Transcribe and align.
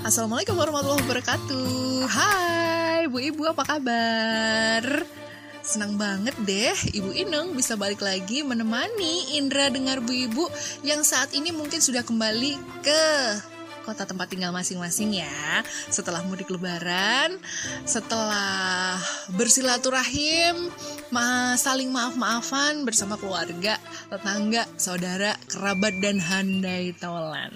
Assalamualaikum 0.00 0.56
warahmatullahi 0.56 1.04
wabarakatuh. 1.04 2.08
Hai 2.08 3.04
Bu 3.12 3.20
Ibu 3.20 3.52
apa 3.52 3.68
kabar? 3.68 5.04
Senang 5.60 6.00
banget 6.00 6.32
deh 6.40 6.72
Ibu 6.96 7.12
Inung 7.12 7.52
bisa 7.52 7.76
balik 7.76 8.00
lagi 8.00 8.40
menemani 8.40 9.36
Indra 9.36 9.68
dengar 9.68 10.00
Bu 10.00 10.08
Ibu 10.16 10.48
Yang 10.88 11.12
saat 11.12 11.36
ini 11.36 11.52
mungkin 11.52 11.84
sudah 11.84 12.00
kembali 12.00 12.56
ke 12.80 13.04
kota 13.84 14.08
tempat 14.08 14.32
tinggal 14.32 14.56
masing-masing 14.56 15.20
ya. 15.20 15.60
Setelah 15.92 16.24
mudik 16.24 16.48
lebaran 16.48 17.36
Setelah 17.84 18.96
bersilaturahim 19.36 20.72
ma 21.12 21.60
Saling 21.60 21.92
maaf-maafan 21.92 22.88
bersama 22.88 23.20
keluarga, 23.20 23.76
tetangga, 24.08 24.64
saudara, 24.80 25.36
kerabat, 25.44 25.92
dan 26.00 26.24
handai 26.24 26.96
tolan 26.96 27.52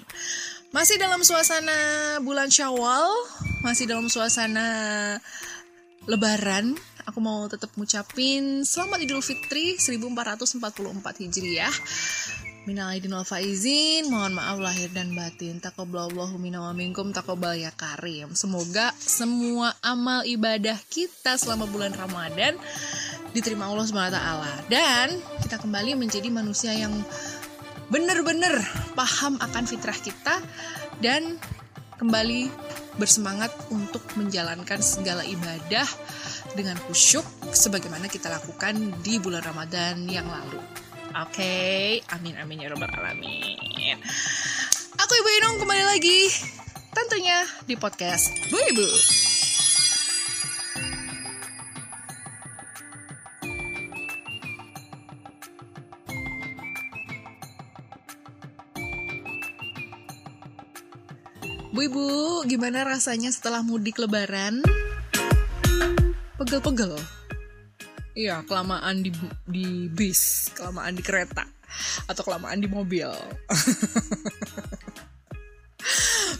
masih 0.75 0.99
dalam 0.99 1.23
suasana 1.23 1.79
bulan 2.19 2.51
Syawal, 2.51 3.07
masih 3.63 3.87
dalam 3.87 4.11
suasana 4.11 4.67
Lebaran. 6.03 6.75
Aku 7.07 7.23
mau 7.23 7.47
tetap 7.47 7.71
ngucapin 7.79 8.67
selamat 8.67 9.07
Idul 9.07 9.23
Fitri 9.23 9.79
1444 9.79 11.23
Hijriah. 11.23 11.71
Minal 12.67 12.91
aidin 12.91 13.15
wal 13.15 13.23
faizin, 13.23 14.11
mohon 14.11 14.35
maaf 14.35 14.59
lahir 14.59 14.91
dan 14.91 15.15
batin. 15.15 15.63
Taqabbalallahu 15.63 16.35
minna 16.43 16.59
wa 16.59 16.75
minkum 16.75 17.15
taqabbal 17.15 17.55
ya 17.55 17.71
karim. 17.71 18.35
Semoga 18.35 18.91
semua 18.99 19.71
amal 19.79 20.27
ibadah 20.27 20.75
kita 20.91 21.39
selama 21.39 21.71
bulan 21.71 21.95
Ramadan 21.95 22.59
diterima 23.31 23.71
Allah 23.71 23.87
SWT 23.87 24.19
dan 24.67 25.07
kita 25.39 25.55
kembali 25.55 25.95
menjadi 25.95 26.27
manusia 26.27 26.75
yang 26.75 26.91
benar-benar 27.89 28.65
paham 28.97 29.37
akan 29.37 29.63
fitrah 29.69 29.97
kita 29.97 30.41
dan 31.01 31.37
kembali 32.01 32.51
bersemangat 32.95 33.51
untuk 33.71 34.03
menjalankan 34.15 34.79
segala 34.79 35.23
ibadah 35.27 35.87
dengan 36.55 36.79
khusyuk 36.87 37.23
sebagaimana 37.51 38.07
kita 38.07 38.31
lakukan 38.31 38.75
di 39.03 39.19
bulan 39.19 39.43
Ramadan 39.43 40.07
yang 40.07 40.27
lalu. 40.27 40.59
Oke, 41.15 41.39
okay. 41.39 41.87
amin 42.11 42.35
amin 42.39 42.63
ya 42.63 42.67
robbal 42.71 42.91
alamin. 42.91 43.99
Aku 44.99 45.11
Ibu 45.15 45.29
Inung 45.39 45.55
kembali 45.63 45.83
lagi 45.87 46.27
tentunya 46.91 47.43
di 47.67 47.75
podcast 47.79 48.31
Bu 48.51 48.59
Ibu. 48.59 48.87
Bu 61.75 61.91
Ibu, 61.91 62.07
gimana 62.47 62.87
rasanya 62.87 63.27
setelah 63.35 63.59
mudik 63.59 63.99
lebaran? 63.99 64.63
Pegel-pegel. 66.39 66.95
Iya, 68.15 68.47
kelamaan 68.47 69.03
di 69.03 69.11
di 69.43 69.91
bis, 69.91 70.55
kelamaan 70.55 70.95
di 70.95 71.03
kereta, 71.03 71.43
atau 72.07 72.23
kelamaan 72.23 72.63
di 72.63 72.71
mobil. 72.71 73.11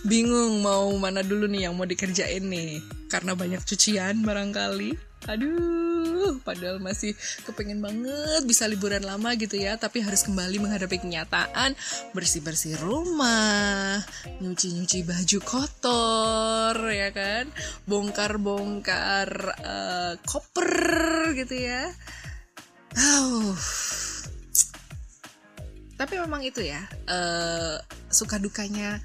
Bingung 0.08 0.64
mau 0.64 0.88
mana 0.95 1.19
dulu 1.19 1.52
nih 1.52 1.67
yang 1.67 1.75
mau 1.75 1.83
dikerjain 1.83 2.47
nih, 2.47 2.80
karena 3.11 3.36
banyak 3.36 3.59
cucian 3.67 4.23
barangkali. 4.23 4.95
Aduh, 5.27 5.94
padahal 6.41 6.77
masih 6.81 7.13
kepengen 7.45 7.80
banget 7.80 8.41
bisa 8.45 8.66
liburan 8.66 9.03
lama 9.03 9.33
gitu 9.38 9.55
ya, 9.59 9.75
tapi 9.75 10.02
harus 10.02 10.25
kembali 10.25 10.61
menghadapi 10.61 11.02
kenyataan 11.02 11.73
bersih-bersih 12.11 12.80
rumah, 12.81 14.02
nyuci-nyuci 14.41 15.05
baju 15.05 15.39
kotor, 15.43 16.75
ya 16.91 17.09
kan, 17.11 17.49
bongkar-bongkar 17.86 19.30
uh, 19.64 20.14
koper 20.26 21.33
gitu 21.37 21.55
ya. 21.55 21.92
Uh. 22.95 23.55
Tapi 25.95 26.20
memang 26.20 26.43
itu 26.43 26.59
ya, 26.59 26.83
uh, 27.08 27.80
suka 28.11 28.36
dukanya 28.36 28.99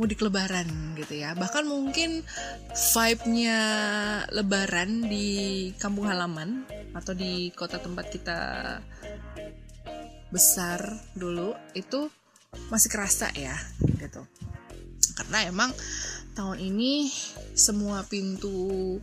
mudik 0.00 0.24
lebaran 0.24 0.96
gitu 0.96 1.20
ya. 1.20 1.36
Bahkan 1.36 1.68
mungkin 1.68 2.24
vibe-nya 2.72 3.60
lebaran 4.32 5.04
di 5.04 5.68
kampung 5.76 6.08
halaman 6.08 6.64
atau 6.96 7.12
di 7.12 7.52
kota 7.52 7.76
tempat 7.76 8.08
kita 8.08 8.40
besar 10.32 10.80
dulu 11.12 11.52
itu 11.76 12.08
masih 12.72 12.88
kerasa 12.88 13.28
ya 13.36 13.52
gitu. 14.00 14.24
Karena 15.20 15.44
emang 15.44 15.68
tahun 16.32 16.64
ini 16.64 17.12
semua 17.52 18.00
pintu 18.08 18.96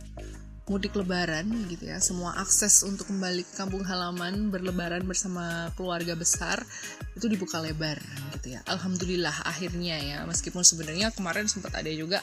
mudik 0.68 0.92
lebaran 1.00 1.48
gitu 1.72 1.88
ya 1.88 1.96
semua 1.96 2.36
akses 2.36 2.84
untuk 2.84 3.08
kembali 3.08 3.40
ke 3.40 3.56
kampung 3.56 3.80
halaman 3.88 4.52
berlebaran 4.52 5.00
bersama 5.00 5.72
keluarga 5.80 6.12
besar 6.12 6.60
itu 7.16 7.24
dibuka 7.24 7.56
lebar 7.56 7.96
gitu 8.38 8.54
ya. 8.54 8.60
Alhamdulillah 8.70 9.34
akhirnya 9.42 9.98
ya 9.98 10.18
meskipun 10.24 10.62
sebenarnya 10.62 11.10
kemarin 11.10 11.50
sempat 11.50 11.74
ada 11.74 11.90
juga 11.90 12.22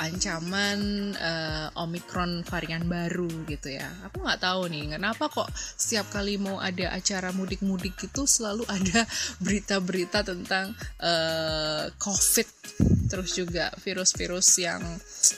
ancaman 0.00 1.12
uh, 1.14 1.68
omikron 1.84 2.42
varian 2.48 2.88
baru 2.88 3.28
gitu 3.46 3.76
ya. 3.76 3.86
Aku 4.08 4.24
nggak 4.24 4.40
tahu 4.40 4.72
nih 4.72 4.96
kenapa 4.96 5.28
kok 5.28 5.52
setiap 5.54 6.08
kali 6.08 6.40
mau 6.40 6.56
ada 6.58 6.96
acara 6.96 7.30
mudik-mudik 7.36 7.94
itu 8.00 8.24
selalu 8.24 8.64
ada 8.66 9.04
berita-berita 9.44 10.24
tentang 10.24 10.72
uh, 11.04 11.92
covid. 12.00 12.48
Terus 13.12 13.36
juga 13.36 13.68
virus-virus 13.84 14.48
yang 14.56 14.80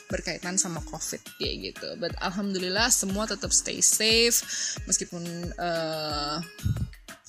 berkaitan 0.06 0.54
sama 0.54 0.78
covid 0.86 1.18
kayak 1.42 1.74
gitu. 1.74 1.88
But 1.98 2.14
alhamdulillah 2.22 2.86
semua 2.94 3.26
tetap 3.26 3.50
stay 3.50 3.82
safe 3.82 4.38
meskipun 4.86 5.26
uh, 5.58 6.38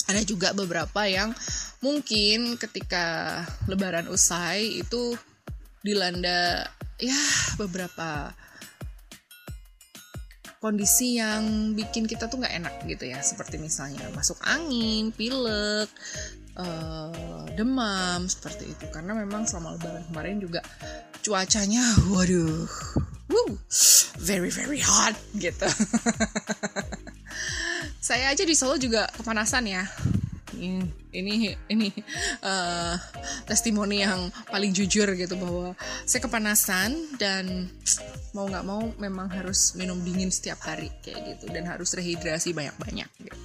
ada 0.05 0.21
juga 0.21 0.53
beberapa 0.53 1.05
yang 1.09 1.33
mungkin 1.81 2.57
ketika 2.57 3.41
lebaran 3.69 4.09
usai 4.09 4.81
itu 4.81 5.17
dilanda 5.85 6.65
ya 6.97 7.21
beberapa 7.61 8.33
kondisi 10.65 11.21
yang 11.21 11.77
bikin 11.77 12.09
kita 12.09 12.25
tuh 12.25 12.41
nggak 12.41 12.55
enak 12.57 12.73
gitu 12.89 13.05
ya 13.05 13.21
seperti 13.21 13.61
misalnya 13.61 14.01
masuk 14.17 14.41
angin, 14.41 15.13
pilek, 15.13 15.89
uh, 16.57 17.45
demam 17.53 18.25
seperti 18.25 18.73
itu 18.73 18.85
karena 18.89 19.13
memang 19.13 19.45
selama 19.45 19.77
lebaran 19.77 20.03
kemarin 20.09 20.41
juga 20.41 20.65
cuacanya 21.21 21.85
waduh 22.09 22.65
woo, 23.29 23.57
very 24.17 24.49
very 24.49 24.81
hot 24.81 25.13
gitu. 25.37 25.65
Saya 28.05 28.29
aja 28.29 28.45
di 28.45 28.53
Solo 28.53 28.77
juga 28.77 29.09
kepanasan 29.17 29.65
ya. 29.65 29.81
Ini 30.53 30.77
ini 31.09 31.57
ini 31.73 31.89
uh, 32.45 32.93
testimoni 33.49 34.05
yang 34.05 34.29
paling 34.45 34.69
jujur 34.77 35.09
gitu 35.17 35.33
bahwa 35.41 35.73
saya 36.05 36.21
kepanasan 36.21 37.17
dan 37.17 37.65
mau 38.37 38.45
nggak 38.45 38.61
mau 38.61 38.93
memang 39.01 39.25
harus 39.33 39.73
minum 39.73 39.97
dingin 40.05 40.29
setiap 40.29 40.61
hari 40.69 40.93
kayak 41.01 41.33
gitu 41.33 41.49
dan 41.49 41.65
harus 41.65 41.97
rehidrasi 41.97 42.53
banyak-banyak 42.53 43.09
gitu. 43.25 43.41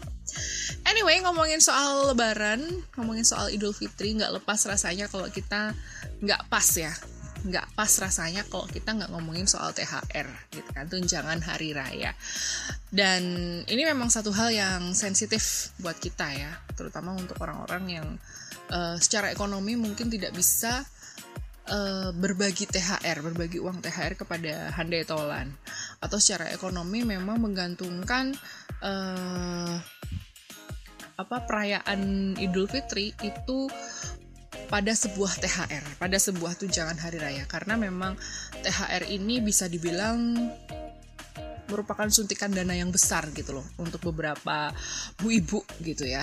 Anyway, 0.84 1.24
ngomongin 1.24 1.64
soal 1.64 2.12
Lebaran, 2.12 2.60
ngomongin 3.00 3.24
soal 3.24 3.48
Idul 3.48 3.72
Fitri, 3.72 4.12
nggak 4.12 4.44
lepas 4.44 4.60
rasanya 4.68 5.08
kalau 5.08 5.32
kita 5.32 5.72
nggak 6.20 6.52
pas 6.52 6.68
ya 6.76 6.92
nggak 7.40 7.72
pas 7.72 7.88
rasanya 7.88 8.44
kalau 8.48 8.68
kita 8.68 8.92
nggak 8.92 9.10
ngomongin 9.12 9.48
soal 9.48 9.72
THR 9.72 10.28
gitu 10.52 10.70
kan. 10.72 10.86
Tunjangan 10.86 11.40
hari 11.40 11.72
raya. 11.72 12.12
Dan 12.90 13.22
ini 13.64 13.82
memang 13.86 14.12
satu 14.12 14.34
hal 14.34 14.52
yang 14.52 14.92
sensitif 14.92 15.72
buat 15.80 15.96
kita 15.96 16.26
ya 16.34 16.52
terutama 16.74 17.12
untuk 17.12 17.38
orang-orang 17.38 17.84
yang 17.88 18.08
uh, 18.72 18.96
secara 18.96 19.30
ekonomi 19.30 19.76
mungkin 19.76 20.08
tidak 20.08 20.32
bisa 20.32 20.84
uh, 21.70 22.10
berbagi 22.12 22.66
THR 22.66 23.22
berbagi 23.22 23.62
uang 23.62 23.80
THR 23.80 24.18
kepada 24.18 24.74
handai 24.74 25.06
tolan. 25.06 25.54
Atau 26.02 26.18
secara 26.18 26.50
ekonomi 26.50 27.06
memang 27.06 27.38
menggantungkan 27.38 28.34
uh, 28.82 29.74
apa 31.20 31.36
perayaan 31.44 32.32
Idul 32.40 32.64
Fitri 32.64 33.12
itu 33.20 33.68
pada 34.70 34.94
sebuah 34.94 35.42
THR, 35.42 35.98
pada 35.98 36.16
sebuah 36.16 36.54
tunjangan 36.54 36.96
hari 37.02 37.18
raya. 37.18 37.44
Karena 37.50 37.74
memang 37.74 38.14
THR 38.62 39.10
ini 39.10 39.42
bisa 39.42 39.66
dibilang 39.66 40.38
merupakan 41.66 42.06
suntikan 42.10 42.50
dana 42.50 42.74
yang 42.74 42.90
besar 42.90 43.30
gitu 43.30 43.62
loh 43.62 43.66
untuk 43.78 44.02
beberapa 44.14 44.70
bu 45.18 45.28
ibu 45.34 45.60
gitu 45.82 46.06
ya. 46.06 46.22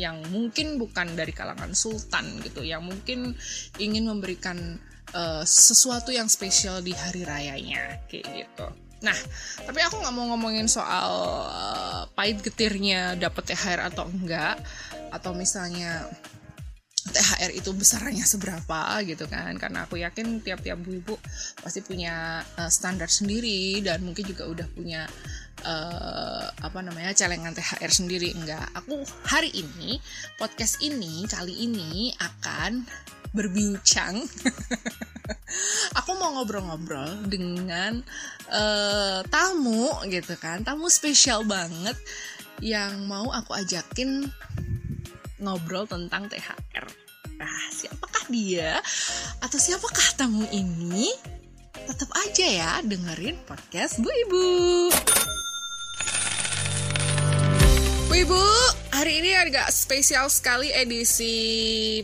Yang 0.00 0.24
mungkin 0.32 0.80
bukan 0.80 1.12
dari 1.12 1.36
kalangan 1.36 1.76
sultan 1.76 2.40
gitu 2.40 2.64
yang 2.64 2.80
mungkin 2.80 3.36
ingin 3.76 4.08
memberikan 4.08 4.80
uh, 5.12 5.44
sesuatu 5.44 6.08
yang 6.08 6.32
spesial 6.32 6.80
di 6.80 6.96
hari 6.96 7.28
rayanya 7.28 8.00
kayak 8.08 8.24
gitu. 8.32 8.68
Nah, 9.02 9.18
tapi 9.66 9.82
aku 9.82 9.98
nggak 9.98 10.14
mau 10.14 10.30
ngomongin 10.32 10.70
soal 10.70 11.10
uh, 11.50 12.02
pahit 12.14 12.38
getirnya 12.38 13.18
dapat 13.18 13.50
THR 13.50 13.90
atau 13.90 14.06
enggak, 14.06 14.62
atau 15.10 15.34
misalnya 15.34 16.06
THR 17.02 17.50
itu 17.50 17.74
besarnya 17.74 18.22
seberapa 18.22 19.02
gitu 19.02 19.26
kan. 19.26 19.58
Karena 19.58 19.84
aku 19.88 19.98
yakin 19.98 20.38
tiap-tiap 20.38 20.78
ibu 20.78 21.18
pasti 21.58 21.82
punya 21.82 22.46
uh, 22.58 22.70
standar 22.70 23.10
sendiri 23.10 23.82
dan 23.82 24.06
mungkin 24.06 24.22
juga 24.22 24.46
udah 24.46 24.66
punya 24.70 25.10
uh, 25.66 26.46
apa 26.46 26.78
namanya 26.78 27.10
celengan 27.10 27.56
THR 27.56 27.90
sendiri. 27.90 28.30
Enggak. 28.38 28.70
Aku 28.78 29.02
hari 29.26 29.50
ini 29.50 29.98
podcast 30.38 30.78
ini 30.78 31.26
kali 31.26 31.66
ini 31.66 32.14
akan 32.22 32.86
berbincang 33.32 34.20
aku 35.98 36.10
mau 36.20 36.36
ngobrol-ngobrol 36.36 37.24
dengan 37.26 37.98
uh, 38.52 39.20
tamu 39.26 39.90
gitu 40.06 40.38
kan. 40.38 40.62
Tamu 40.62 40.86
spesial 40.86 41.42
banget 41.42 41.96
yang 42.62 43.10
mau 43.10 43.26
aku 43.32 43.58
ajakin 43.58 44.30
ngobrol 45.42 45.84
tentang 45.90 46.30
THR. 46.30 46.86
Nah, 47.42 47.62
siapakah 47.74 48.24
dia? 48.30 48.78
Atau 49.42 49.58
siapakah 49.58 50.14
tamu 50.14 50.46
ini? 50.54 51.10
Tetap 51.74 52.10
aja 52.14 52.46
ya 52.46 52.72
dengerin 52.86 53.34
podcast 53.42 53.98
Bu 53.98 54.06
Ibu. 54.06 54.46
Bu 58.06 58.14
Ibu, 58.14 58.44
hari 58.94 59.18
ini 59.18 59.34
agak 59.34 59.74
spesial 59.74 60.30
sekali 60.30 60.70
edisi 60.70 61.34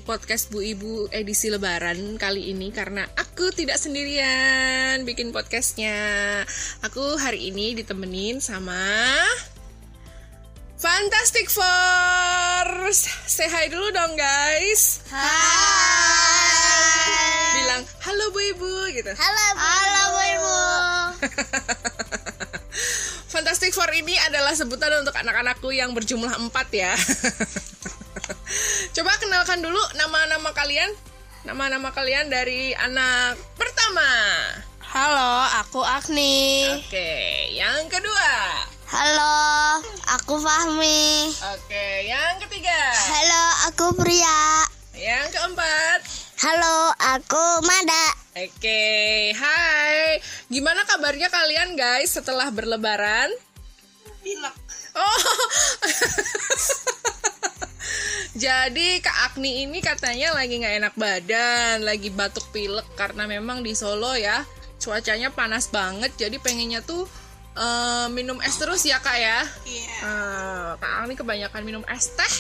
podcast 0.03 0.51
Bu 0.51 0.59
Ibu 0.59 1.15
edisi 1.15 1.47
lebaran 1.47 2.19
kali 2.19 2.51
ini 2.51 2.75
karena 2.75 3.07
aku 3.15 3.55
tidak 3.55 3.79
sendirian 3.79 5.07
bikin 5.07 5.31
podcastnya. 5.31 6.43
Aku 6.83 7.15
hari 7.15 7.55
ini 7.55 7.79
ditemenin 7.79 8.43
sama 8.43 8.83
Fantastic 10.79 11.51
Force. 12.89 13.05
Say 13.29 13.45
hi 13.53 13.69
dulu 13.69 13.93
dong 13.93 14.17
guys. 14.17 15.05
Hai. 15.13 15.29
Bilang 17.61 17.85
halo 17.85 18.33
Bu 18.33 18.41
Ibu 18.41 18.97
gitu. 18.97 19.13
Halo 19.13 19.45
Bu. 19.53 19.61
Halo 19.61 20.03
Bu 20.09 20.21
Ibu. 20.25 20.57
Fantastic 23.37 23.77
Four 23.77 23.93
ini 23.93 24.17
adalah 24.25 24.57
sebutan 24.57 25.05
untuk 25.05 25.13
anak-anakku 25.21 25.69
yang 25.69 25.93
berjumlah 25.93 26.33
empat 26.41 26.73
ya. 26.73 26.97
Coba 28.97 29.21
kenalkan 29.21 29.61
dulu 29.61 29.85
nama-nama 30.01 30.49
kalian. 30.57 30.89
Nama-nama 31.45 31.93
kalian 31.93 32.33
dari 32.33 32.73
anak 32.73 33.37
pertama. 33.61 34.09
Halo, 34.81 35.45
aku 35.61 35.85
Agni. 35.85 36.65
Oke, 36.81 37.53
yang 37.53 37.85
kedua. 37.93 38.33
Halo, 38.89 39.85
aku 40.17 40.41
Fahmi. 40.41 41.29
Oke, 41.53 42.09
yang 42.09 42.41
ketiga. 42.41 42.81
Halo, 42.97 43.45
aku 43.69 43.93
Pria. 44.01 44.65
Yang 44.97 45.29
keempat. 45.37 46.01
Halo, 46.41 46.97
aku 46.97 47.45
Mada. 47.69 48.07
Oke, 48.41 48.81
hai. 49.37 50.25
Gimana 50.49 50.89
kabarnya 50.89 51.29
kalian 51.29 51.77
guys 51.77 52.17
setelah 52.17 52.49
berlebaran? 52.49 53.29
Pilek. 54.25 54.57
Oh. 54.97 55.21
Jadi 58.49 59.05
Kak 59.05 59.37
Agni 59.37 59.69
ini 59.69 59.85
katanya 59.85 60.33
lagi 60.33 60.65
nggak 60.65 60.77
enak 60.81 60.95
badan, 60.97 61.85
lagi 61.85 62.09
batuk 62.09 62.49
pilek 62.57 62.89
karena 62.97 63.29
memang 63.29 63.61
di 63.61 63.77
Solo 63.77 64.17
ya 64.17 64.49
cuacanya 64.81 65.29
panas 65.29 65.69
banget. 65.69 66.17
Jadi 66.17 66.41
pengennya 66.41 66.81
tuh 66.81 67.05
uh, 67.59 68.07
minum 68.15 68.39
es 68.41 68.57
terus 68.57 68.87
ya 68.87 69.03
kak 69.03 69.19
ya. 69.19 69.43
Iya. 69.67 69.97
Uh, 70.07 70.71
kak 70.79 70.93
Agni 71.05 71.15
kebanyakan 71.19 71.63
minum 71.67 71.85
es 71.91 72.15
teh. 72.15 72.35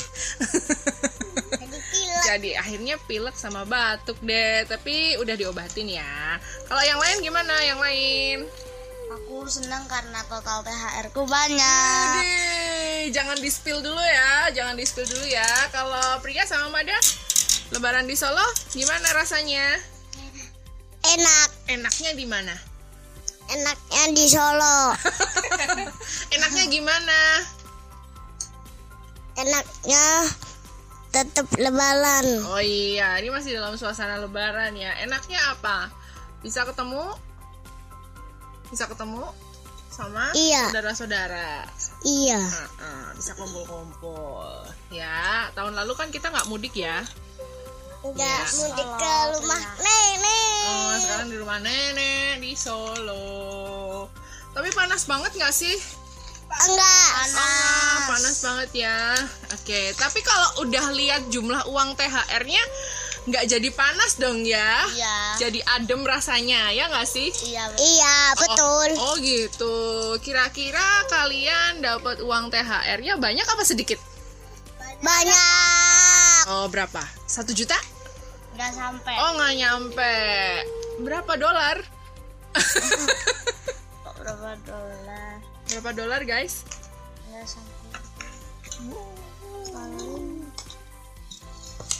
Jadi 1.58 1.78
pilek. 1.90 2.24
Jadi 2.24 2.50
akhirnya 2.54 2.94
pilek 3.04 3.36
sama 3.36 3.66
batuk 3.66 4.16
deh. 4.22 4.64
Tapi 4.70 5.18
udah 5.18 5.34
diobatin 5.34 5.90
ya. 5.90 6.38
Kalau 6.70 6.82
yang 6.86 7.02
lain 7.02 7.18
gimana? 7.20 7.54
Yang 7.66 7.80
lain? 7.82 8.38
Aku 9.08 9.48
senang 9.48 9.88
karena 9.88 10.20
total 10.28 10.60
THR 10.60 11.06
ku 11.16 11.24
banyak. 11.24 12.22
Jangan 13.08 13.40
di 13.40 13.48
spill 13.48 13.80
dulu 13.80 14.04
ya, 14.04 14.52
jangan 14.52 14.76
di 14.76 14.84
spill 14.84 15.08
dulu 15.08 15.24
ya. 15.24 15.48
Kalau 15.72 16.20
Pria 16.20 16.44
sama 16.44 16.68
Mada, 16.68 16.92
Lebaran 17.72 18.04
di 18.04 18.12
Solo 18.12 18.44
gimana 18.76 19.08
rasanya? 19.16 19.80
Enak. 21.08 21.48
Enaknya 21.72 22.12
di 22.12 22.28
mana? 22.28 22.52
Enaknya 23.48 24.02
di 24.12 24.24
Solo. 24.28 24.92
Enaknya 26.36 26.64
gimana? 26.68 27.18
Enaknya 29.34 30.04
tetap 31.08 31.48
lebaran. 31.56 32.26
Oh 32.44 32.60
iya, 32.60 33.16
ini 33.16 33.32
masih 33.32 33.56
dalam 33.56 33.78
suasana 33.80 34.20
Lebaran 34.20 34.76
ya. 34.76 34.92
Enaknya 35.00 35.40
apa? 35.48 35.88
Bisa 36.44 36.68
ketemu? 36.68 37.16
Bisa 38.68 38.84
ketemu 38.84 39.24
sama 39.88 40.30
Iya. 40.36 40.68
saudara-saudara. 40.68 41.64
Iya. 42.04 42.38
Heeh, 42.44 43.04
bisa 43.16 43.32
kumpul-kumpul. 43.34 44.68
Ya, 44.92 45.48
tahun 45.56 45.72
lalu 45.74 45.96
kan 45.96 46.12
kita 46.12 46.28
nggak 46.28 46.46
mudik 46.46 46.76
ya. 46.76 47.00
Enggak 47.98 48.42
Iya. 48.46 48.54
mudik 48.54 48.90
ke 48.94 49.14
rumah 49.34 49.62
nenek. 49.76 50.66
Oh, 50.68 50.92
sekarang 50.96 51.28
di 51.28 51.36
rumah 51.36 51.58
nenek 51.58 52.38
di 52.38 52.52
Solo. 52.54 54.06
Tapi 54.54 54.68
panas 54.70 55.02
banget 55.04 55.34
nggak 55.34 55.50
sih? 55.50 55.74
Enggak. 56.48 57.10
Ah, 57.34 58.08
panas 58.08 58.36
banget 58.40 58.86
ya. 58.86 58.98
Oke, 59.52 59.92
tapi 59.94 60.22
kalau 60.22 60.64
udah 60.64 60.94
lihat 60.94 61.26
jumlah 61.28 61.66
uang 61.68 61.92
THR-nya 61.94 62.62
nggak 63.28 63.44
jadi 63.44 63.68
panas 63.76 64.16
dong 64.16 64.40
ya? 64.40 64.88
Iya. 64.88 65.18
Jadi 65.36 65.60
adem 65.68 66.00
rasanya 66.00 66.72
ya 66.72 66.88
nggak 66.88 67.04
sih? 67.04 67.28
Iya, 67.50 67.66
iya 67.76 68.16
betul. 68.38 68.88
Oh, 68.96 69.12
oh 69.12 69.14
gitu. 69.20 69.76
Kira-kira 70.22 71.04
kalian 71.06 71.82
dapat 71.82 72.22
uang 72.24 72.48
THR-nya 72.48 73.20
banyak 73.20 73.44
apa 73.44 73.62
sedikit? 73.66 74.00
Banyak. 75.02 76.07
Oh, 76.48 76.66
berapa? 76.72 77.04
Satu 77.28 77.52
juta? 77.52 77.76
Udah 78.56 78.70
sampai. 78.72 79.14
Oh, 79.20 79.36
nggak 79.36 79.54
nyampe. 79.60 80.16
Berapa 81.04 81.32
dolar? 81.36 81.76
Berapa 84.16 84.50
dolar? 84.64 85.36
Berapa 85.68 85.90
dolar, 85.92 86.20
guys? 86.24 86.64
Udah 87.28 87.44
sampai. 87.44 87.76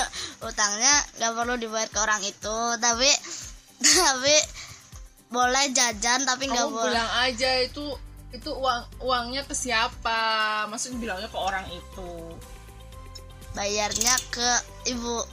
utangnya 0.46 0.94
nggak 1.18 1.32
perlu 1.34 1.58
dibayar 1.58 1.90
ke 1.90 1.98
orang 1.98 2.22
itu 2.22 2.56
tapi 2.78 3.10
tapi 3.82 4.36
boleh 5.32 5.66
jajan 5.74 6.22
tapi 6.22 6.46
nggak 6.46 6.70
boleh. 6.70 6.94
bilang 6.94 7.10
aja 7.26 7.50
itu 7.64 7.98
itu 8.34 8.50
uang 8.50 8.82
uangnya 9.02 9.46
ke 9.46 9.54
siapa? 9.54 10.66
Maksudnya 10.66 10.98
bilangnya 10.98 11.30
ke 11.30 11.38
orang 11.38 11.66
itu. 11.70 12.34
Bayarnya 13.54 14.14
ke 14.34 14.50
ibu. 14.90 15.22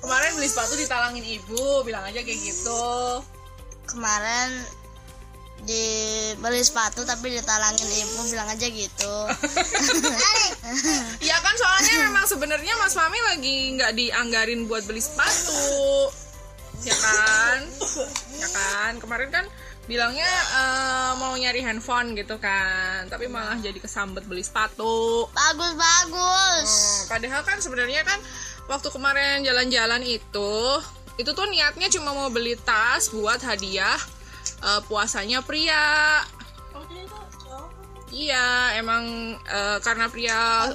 Kemarin 0.00 0.32
beli 0.38 0.48
sepatu 0.48 0.80
ditalangin 0.80 1.24
ibu 1.24 1.84
bilang 1.84 2.08
aja 2.08 2.24
kayak 2.24 2.40
gitu. 2.40 3.20
Kemarin 3.84 4.64
dibeli 5.64 6.62
sepatu 6.64 7.04
tapi 7.04 7.36
ditalangin 7.36 7.84
ibu 7.84 8.20
bilang 8.30 8.48
aja 8.48 8.66
gitu. 8.68 9.14
Ya 11.20 11.36
kan 11.42 11.54
soalnya 11.58 11.94
memang 12.06 12.24
sebenarnya 12.30 12.72
mas 12.78 12.94
Fami 12.94 13.18
lagi 13.26 13.74
nggak 13.74 13.92
dianggarin 13.96 14.70
buat 14.70 14.86
beli 14.86 15.02
sepatu. 15.02 16.08
Ya 16.80 16.96
kan? 16.96 17.58
Ya 18.38 18.48
kan? 18.48 18.92
Kemarin 19.02 19.28
kan 19.34 19.44
bilangnya 19.90 20.30
eh, 20.54 21.12
mau 21.18 21.34
nyari 21.34 21.60
handphone 21.60 22.14
gitu 22.14 22.38
kan. 22.38 23.10
Tapi 23.10 23.26
malah 23.26 23.58
jadi 23.58 23.76
kesambet 23.76 24.24
beli 24.30 24.46
sepatu. 24.46 25.26
Bagus 25.34 25.72
bagus 25.74 26.70
Oh, 26.70 27.00
padahal 27.10 27.42
kan 27.42 27.58
sebenarnya 27.58 28.06
kan 28.06 28.20
waktu 28.70 28.88
kemarin 28.94 29.42
jalan-jalan 29.42 30.06
itu 30.06 30.52
itu 31.18 31.30
tuh 31.36 31.46
niatnya 31.50 31.90
cuma 31.92 32.16
mau 32.16 32.30
beli 32.32 32.56
tas 32.56 33.12
buat 33.12 33.42
hadiah 33.44 33.98
eh, 34.64 34.80
puasanya 34.86 35.40
pria. 35.44 36.20
Iya, 38.10 38.74
emang 38.80 39.36
eh, 39.38 39.78
karena 39.84 40.10
pria 40.10 40.66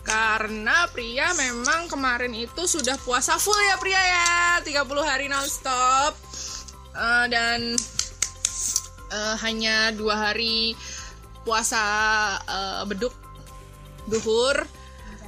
karena 0.00 0.88
pria 0.90 1.30
memang 1.36 1.86
kemarin 1.86 2.34
itu 2.34 2.66
sudah 2.66 2.98
puasa 3.04 3.38
full 3.38 3.58
ya 3.58 3.76
pria 3.78 4.00
ya. 4.00 4.38
30 4.64 5.06
hari 5.06 5.26
nonstop. 5.30 6.16
Eh, 6.96 7.26
dan 7.30 7.60
eh, 9.10 9.34
hanya 9.46 9.94
dua 9.94 10.30
hari 10.30 10.74
puasa 11.46 11.84
eh, 12.42 12.82
beduk 12.90 13.14
duhur. 14.10 14.66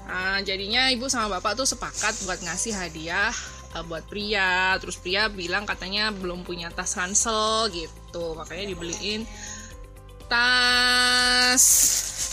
Nah, 0.02 0.42
jadinya 0.42 0.90
ibu 0.90 1.06
sama 1.06 1.38
bapak 1.38 1.62
tuh 1.62 1.68
sepakat 1.68 2.26
buat 2.26 2.42
ngasih 2.42 2.74
hadiah 2.74 3.32
eh, 3.72 3.84
buat 3.84 4.04
pria 4.08 4.76
terus 4.78 4.96
pria 5.00 5.28
bilang 5.32 5.64
katanya 5.64 6.12
belum 6.12 6.44
punya 6.44 6.68
tas 6.72 6.96
ransel 6.96 7.68
gitu. 7.72 8.36
Makanya 8.36 8.72
dibeliin 8.76 9.24
tas. 10.28 11.64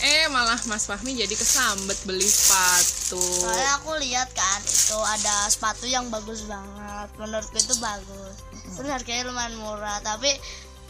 Eh 0.00 0.32
malah 0.32 0.56
Mas 0.64 0.88
Fahmi 0.88 1.12
jadi 1.12 1.34
kesambet 1.36 2.00
beli 2.08 2.24
sepatu. 2.24 3.20
Soalnya 3.20 3.84
aku 3.84 4.00
lihat 4.00 4.32
kan 4.32 4.60
itu 4.64 4.96
ada 4.96 5.44
sepatu 5.52 5.84
yang 5.84 6.08
bagus 6.08 6.48
banget. 6.48 7.08
Menurutku 7.20 7.60
itu 7.60 7.76
bagus. 7.84 8.40
Terus 8.80 8.88
harganya 8.88 9.28
lumayan 9.28 9.60
murah 9.60 10.00
tapi 10.00 10.32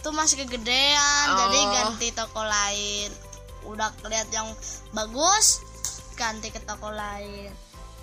itu 0.01 0.09
masih 0.15 0.47
kegedean 0.47 1.27
jadi 1.27 1.59
Oh. 1.59 1.71
ganti 1.75 2.09
toko 2.15 2.43
lain. 2.47 3.11
Udah 3.67 3.91
lihat 4.07 4.31
yang 4.31 4.47
bagus 4.95 5.59
ganti 6.15 6.55
ke 6.55 6.63
toko 6.63 6.95
lain 6.95 7.51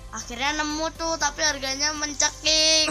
akhirnya 0.10 0.56
nemu 0.58 0.88
tuh 0.96 1.14
tapi 1.16 1.44
harganya 1.44 1.92
mencekik 1.94 2.88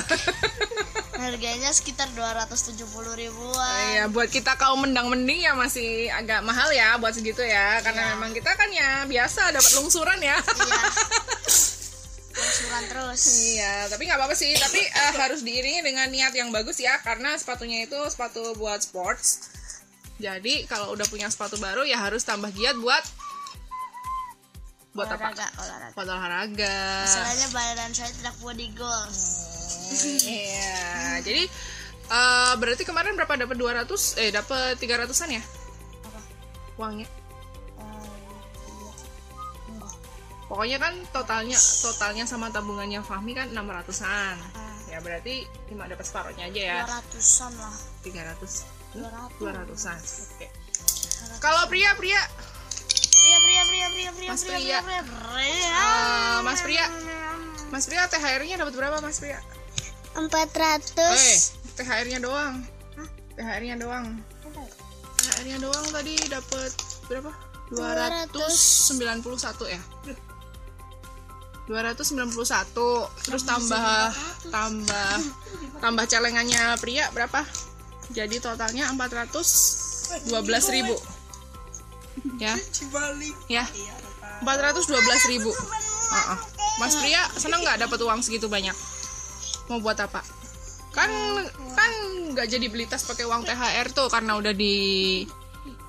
harganya 1.22 1.72
sekitar 1.72 2.06
270 2.12 2.76
ribuan 3.16 3.84
Iya, 3.90 4.04
buat 4.06 4.28
kita 4.28 4.54
kaum 4.54 4.84
mendang-mending 4.84 5.42
ya 5.42 5.56
masih 5.56 6.12
agak 6.12 6.44
mahal 6.44 6.68
ya 6.70 6.94
buat 6.96 7.12
segitu 7.12 7.40
ya, 7.40 7.80
karena 7.80 8.04
Iya. 8.04 8.12
memang 8.14 8.30
kita 8.36 8.52
kan 8.52 8.68
ya 8.68 8.90
biasa 9.08 9.48
dapat 9.48 9.72
lungsuran 9.74 10.20
ya. 10.20 10.36
iya 10.36 10.82
Lungsuran 12.36 12.84
terus 12.84 13.22
Iya, 13.56 13.88
tapi 13.88 14.04
nggak 14.04 14.18
apa-apa 14.20 14.36
sih. 14.36 14.52
Tapi 14.52 14.76
eh, 14.84 15.12
harus 15.16 15.40
diiringi 15.40 15.80
dengan 15.80 16.04
niat 16.12 16.36
yang 16.36 16.52
bagus 16.52 16.76
ya, 16.76 17.00
karena 17.00 17.32
sepatunya 17.32 17.88
itu 17.88 17.96
sepatu 18.12 18.52
buat 18.60 18.84
sports. 18.84 19.48
Jadi 20.20 20.68
kalau 20.68 20.92
udah 20.92 21.08
punya 21.08 21.32
sepatu 21.32 21.56
baru 21.56 21.88
ya 21.88 21.96
harus 21.96 22.28
tambah 22.28 22.52
giat 22.52 22.76
buat 22.76 23.00
buat 24.96 25.06
apa? 25.06 25.28
olahraga 25.28 25.46
olahraga 25.60 25.92
Buat 25.92 26.08
olahraga. 26.08 26.76
Masalahnya 27.04 27.48
badan 27.52 27.90
saya 27.92 28.10
tidak 28.10 28.34
body 28.40 28.68
goals. 28.72 29.20
Iya, 30.26 30.82
jadi 31.22 31.42
eh, 32.08 32.52
berarti 32.56 32.82
kemarin 32.82 33.14
berapa 33.14 33.36
dapat 33.36 33.56
200 33.56 33.86
eh 34.18 34.30
dapat 34.30 34.74
300-an 34.76 35.30
ya 35.30 35.42
Apa? 36.02 36.20
uangnya? 36.76 37.06
Eh, 37.06 37.12
iya. 38.66 38.92
Enggak. 39.68 39.94
Pokoknya 40.48 40.78
kan 40.80 40.94
totalnya 41.12 41.58
totalnya 41.58 42.24
sama 42.24 42.50
tabungannya 42.50 42.98
Fahmi 43.00 43.32
kan 43.32 43.52
600-an. 43.52 44.36
Ah, 44.54 44.74
Ya 44.86 45.02
berarti 45.02 45.42
cuma 45.66 45.84
dapat 45.84 46.02
separohnya 46.02 46.46
aja 46.48 46.62
ya. 46.62 46.78
200-an 46.82 47.52
lah. 47.58 47.76
300 48.02 48.64
200. 48.96 49.42
200-an. 49.44 49.98
Oke. 50.32 50.46
Kalau 51.36 51.62
pria-pria 51.66 52.16
Pria, 52.16 52.22
pria, 53.36 53.62
pria, 53.64 53.86
pria, 53.88 54.10
pria, 54.12 54.28
Mas 54.28 54.42
pria, 54.42 54.58
Pria. 54.58 54.78
pria, 54.82 55.02
pria. 55.02 55.42
Eh, 55.42 56.38
Mas 56.42 56.60
Pria. 56.60 56.86
Mas 57.66 57.84
Pria 57.84 58.06
THR-nya 58.06 58.56
dapat 58.56 58.74
berapa 58.74 58.96
Mas 59.00 59.18
Pria? 59.18 59.42
Empat 60.14 60.48
Eh, 60.48 60.58
ratus. 60.58 61.22
THR-nya 61.74 62.18
doang. 62.18 62.62
THR-nya 63.34 63.76
doang. 63.76 64.06
THR-nya 65.18 65.58
doang 65.58 65.86
tadi 65.90 66.14
dapat 66.26 66.70
berapa? 67.06 67.30
291 67.68 69.66
ya. 69.66 69.80
291 71.66 72.30
terus 73.26 73.42
tambah 73.42 74.14
tambah 74.54 75.18
tambah 75.82 76.04
celengannya 76.06 76.78
pria 76.78 77.10
berapa? 77.10 77.42
Jadi 78.14 78.38
totalnya 78.38 78.86
412.000 78.94 80.30
ribu 80.70 80.94
ya. 82.40 82.54
Ya. 83.48 83.64
412.000 84.44 85.32
ribu. 85.32 85.52
Mas 86.76 86.94
pria 87.00 87.24
seneng 87.34 87.64
nggak 87.64 87.88
dapat 87.88 87.98
uang 88.04 88.20
segitu 88.20 88.46
banyak? 88.46 88.76
Mau 89.72 89.80
buat 89.80 89.96
apa? 89.96 90.20
Kan 90.92 91.10
kan 91.72 91.92
nggak 92.32 92.46
jadi 92.52 92.66
beli 92.68 92.84
tas 92.84 93.04
pakai 93.04 93.24
uang 93.24 93.48
THR 93.48 93.88
tuh 93.92 94.08
karena 94.12 94.36
udah 94.36 94.52
di 94.52 95.24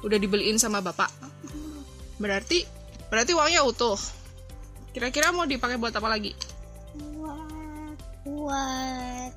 udah 0.03 0.17
dibeliin 0.17 0.55
sama 0.55 0.79
bapak. 0.79 1.11
Berarti 2.17 2.63
berarti 3.11 3.31
uangnya 3.35 3.67
utuh. 3.67 3.99
Kira-kira 4.95 5.29
mau 5.29 5.45
dipakai 5.45 5.77
buat 5.77 5.93
apa 5.93 6.09
lagi? 6.09 6.33
Buat, 6.97 7.97
buat 8.25 9.31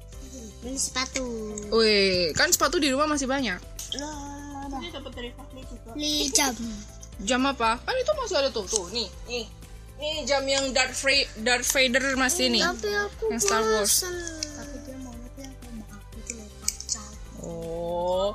beli 0.64 0.78
sepatu. 0.80 1.26
Wih, 1.68 2.32
kan 2.32 2.48
sepatu 2.48 2.80
di 2.80 2.88
rumah 2.88 3.04
masih 3.04 3.28
banyak. 3.28 3.60
Beli 4.90 6.30
jam. 6.30 6.54
Jam 7.20 7.42
apa? 7.44 7.76
Kan 7.78 7.94
itu 7.94 8.12
masih 8.16 8.36
ada 8.38 8.48
tuh, 8.48 8.64
tuh 8.64 8.88
nih, 8.90 9.04
nih, 9.28 9.44
nih 9.96 10.14
jam 10.24 10.40
yang 10.42 10.72
Darth 10.72 10.96
Vader, 10.98 11.28
Darth 11.38 11.68
Vader 11.68 12.04
masih 12.16 12.48
nih. 12.48 12.64
Tapi 12.64 12.88
aku 12.96 13.24
Yang 13.28 13.40
Star 13.44 13.60
Wars. 13.60 13.92
bosan. 14.00 14.14
Tapi 14.56 14.76
dia 14.82 14.96
maunya 14.98 15.28
tuh 15.28 15.42
yang 15.44 15.54
kayak 15.54 15.84
aku 15.92 16.18
tuh 16.24 16.34
loh 16.34 16.48
kaca. 16.64 17.02
Oh, 17.40 18.28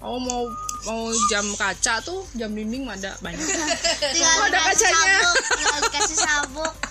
oh 0.00 0.18
mau 0.18 0.42
mau 0.82 1.02
jam 1.28 1.44
kaca 1.54 1.94
tuh, 2.00 2.24
jam 2.32 2.50
dinding 2.50 2.88
mah 2.88 2.96
ada 2.96 3.12
banyak. 3.20 3.44
Tinggal 4.16 4.32
Oh, 4.40 4.48
ada 4.48 4.58
kacanya. 4.64 5.16
sabuk, 5.20 5.36
tinggal 5.52 5.80
dikasih 5.84 6.18
sabuk. 6.18 6.72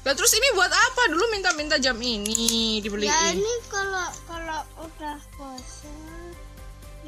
Lah 0.00 0.16
terus 0.16 0.32
ini 0.32 0.48
buat 0.56 0.72
apa? 0.72 1.12
Dulu 1.12 1.28
minta-minta 1.28 1.76
jam 1.76 2.00
ini 2.00 2.80
dibeliin. 2.80 3.12
Ya 3.12 3.36
ini 3.36 3.54
kalau 3.68 4.08
kalau 4.24 4.64
udah 4.80 5.20
bosan 5.36 6.09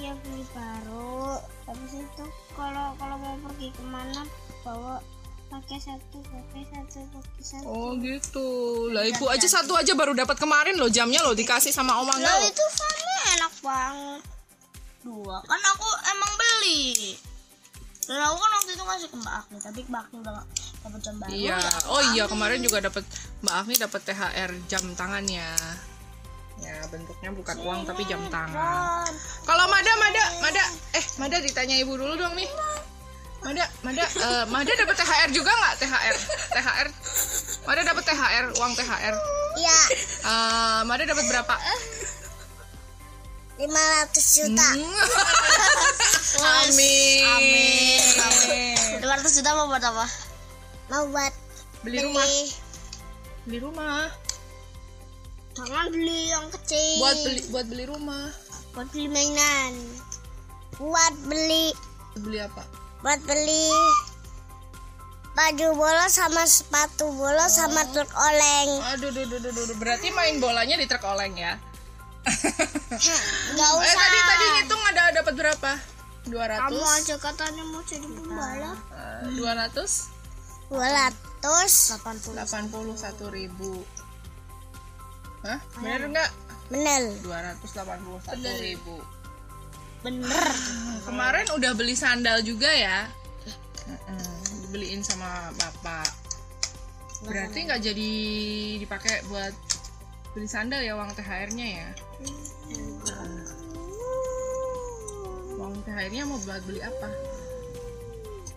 ya 0.02 0.12
beli 0.26 0.44
baru. 0.50 1.38
Habis 1.70 1.92
itu 2.02 2.24
kalau 2.58 2.98
kalau 2.98 3.16
mau 3.22 3.36
pergi 3.46 3.70
ke 3.70 3.82
mana 3.86 4.26
bawa 4.66 4.98
pakai 5.46 5.78
satu 5.78 6.18
pakai 6.26 6.62
satu 6.66 6.98
pakai 7.14 7.42
satu. 7.42 7.66
Oh 7.70 7.94
gitu. 8.02 8.48
Lah 8.90 9.06
ibu 9.06 9.30
aja 9.30 9.46
satu 9.46 9.78
aja 9.78 9.94
baru 9.94 10.16
dapat 10.16 10.34
kemarin 10.40 10.74
loh 10.74 10.90
jamnya 10.90 11.22
loh 11.22 11.36
dikasih 11.36 11.70
sama 11.70 12.02
Om 12.02 12.10
Angga 12.10 12.32
loh. 12.42 12.50
itu 12.50 12.64
sana 12.74 13.14
enak 13.38 13.52
banget. 13.62 14.22
Dua 15.06 15.38
kan 15.46 15.60
aku 15.76 15.88
emang 16.10 16.32
beli. 16.34 17.14
Dan 18.02 18.18
aku 18.18 18.34
kan 18.34 18.50
waktu 18.58 18.70
itu 18.74 18.82
ngasih 18.82 19.08
ke 19.14 19.16
Mbak 19.22 19.34
Agni, 19.38 19.58
tapi 19.62 19.80
Mbak 19.86 20.02
Agni 20.02 20.16
udah 20.26 20.32
gak 20.34 20.46
dapet 20.82 21.00
jam 21.06 21.14
baru. 21.22 21.30
Iya. 21.30 21.58
ya. 21.62 21.70
Oh 21.86 22.02
iya 22.12 22.24
kemarin 22.26 22.58
juga 22.58 22.78
dapat 22.82 23.04
Mbak 23.46 23.54
Afni 23.54 23.74
dapat 23.78 24.00
THR 24.02 24.50
jam 24.66 24.84
tangannya. 24.98 25.48
Ya 26.62 26.78
bentuknya 26.88 27.30
bukan 27.34 27.56
uang 27.58 27.80
tapi 27.84 28.06
jam 28.06 28.22
tangan. 28.30 29.10
Kalau 29.42 29.64
Mada, 29.66 29.92
Mada, 29.98 30.24
Mada, 30.38 30.64
eh 30.94 31.04
Mada 31.18 31.36
ditanya 31.42 31.74
ibu 31.82 31.98
dulu 31.98 32.14
dong 32.14 32.38
nih. 32.38 32.46
Mada, 33.42 33.66
Mada, 33.82 34.06
eh, 34.06 34.44
Mada 34.46 34.70
dapat 34.70 34.94
THR 34.94 35.30
juga 35.34 35.50
nggak 35.50 35.74
THR? 35.82 36.16
THR 36.54 36.88
Mada 37.66 37.80
dapat 37.82 38.02
THR, 38.06 38.44
uang 38.54 38.72
THR. 38.78 39.14
Iya, 39.58 39.78
Eh, 40.22 40.80
Mada 40.86 41.02
dapat 41.02 41.24
berapa? 41.26 41.54
500 43.58 44.38
juta. 44.38 44.68
Hmm. 44.74 44.96
Amin. 46.62 47.26
Amin. 47.26 48.00
Amin. 48.16 48.76
500 49.02 49.36
juta 49.38 49.50
mau 49.54 49.66
buat 49.68 49.84
apa? 49.84 50.06
Mau 50.88 51.04
buat 51.12 51.34
Beli 51.82 51.98
rumah. 52.02 52.26
Beli 53.44 53.58
rumah. 53.58 54.06
Jangan 55.52 55.86
beli 55.92 56.32
yang 56.32 56.46
kecil. 56.48 56.98
Buat 56.98 57.16
beli 57.24 57.40
buat 57.52 57.66
beli 57.68 57.84
rumah. 57.84 58.26
buat 58.72 58.88
beli 58.88 59.06
mainan. 59.08 59.72
Buat 60.80 61.14
beli 61.28 61.76
Beli 62.16 62.40
apa? 62.40 62.64
buat 63.02 63.18
beli 63.26 63.66
baju 65.32 65.68
bola 65.74 66.06
sama 66.06 66.44
sepatu 66.46 67.08
bola 67.16 67.48
sama 67.48 67.82
truk 67.90 68.06
oleng. 68.14 68.70
Aduh, 68.94 69.10
duh, 69.10 69.26
duh, 69.26 69.40
duh, 69.40 69.50
duh, 69.50 69.76
berarti 69.80 70.12
main 70.12 70.38
bolanya 70.38 70.76
di 70.76 70.86
truk 70.86 71.02
oleng 71.02 71.34
ya? 71.34 71.56
Enggak 72.22 73.70
eh 73.74 73.80
usah. 73.82 73.96
tadi 73.96 74.18
tadi 74.22 74.44
ngitung 74.54 74.82
ada 74.92 75.02
dapat 75.18 75.34
berapa? 75.34 75.72
200. 76.30 76.62
Kamu 76.62 76.84
aja 76.86 77.14
katanya 77.18 77.62
mau 77.66 77.82
jadi 77.82 78.06
pembalap. 78.06 78.78
Eh, 78.94 79.34
200 79.34 80.70
280 80.70 82.38
81 82.38 83.34
ribu. 83.34 83.82
Hah? 85.42 85.58
Bener 85.78 86.02
nggak? 86.08 86.30
bener 86.72 87.02
281 87.20 88.32
ribu. 88.64 88.96
bener 90.00 90.46
Kemarin 91.04 91.46
udah 91.52 91.72
beli 91.76 91.92
sandal 91.92 92.40
juga 92.40 92.66
ya? 92.66 93.06
Mm-mm, 93.84 94.72
Beliin 94.72 95.04
sama 95.04 95.52
bapak. 95.52 96.08
Berarti 97.22 97.68
nggak 97.68 97.82
jadi 97.82 98.10
dipakai 98.80 99.22
buat 99.28 99.52
beli 100.32 100.48
sandal 100.48 100.80
ya 100.80 100.96
uang 100.96 101.12
THR-nya 101.12 101.66
ya? 101.76 101.88
Uang 105.54 105.76
THR-nya 105.84 106.22
mau 106.24 106.38
buat 106.40 106.62
beli 106.64 106.80
apa? 106.80 107.10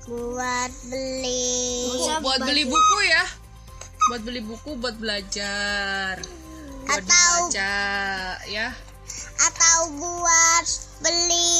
buat 0.05 0.69
beli 0.85 1.89
Bu- 1.89 2.21
buat 2.21 2.41
beli 2.45 2.63
buku 2.63 2.97
ya? 3.03 3.25
Buat 4.05 4.21
beli 4.21 4.37
buku, 4.39 4.77
buat 4.77 4.95
belajar. 4.95 6.21
Buat 6.95 7.03
Atau- 7.05 7.43
dibaca 7.45 7.75
ya. 8.47 8.67
atau 9.37 9.77
buat 9.93 10.65
beli 10.97 11.59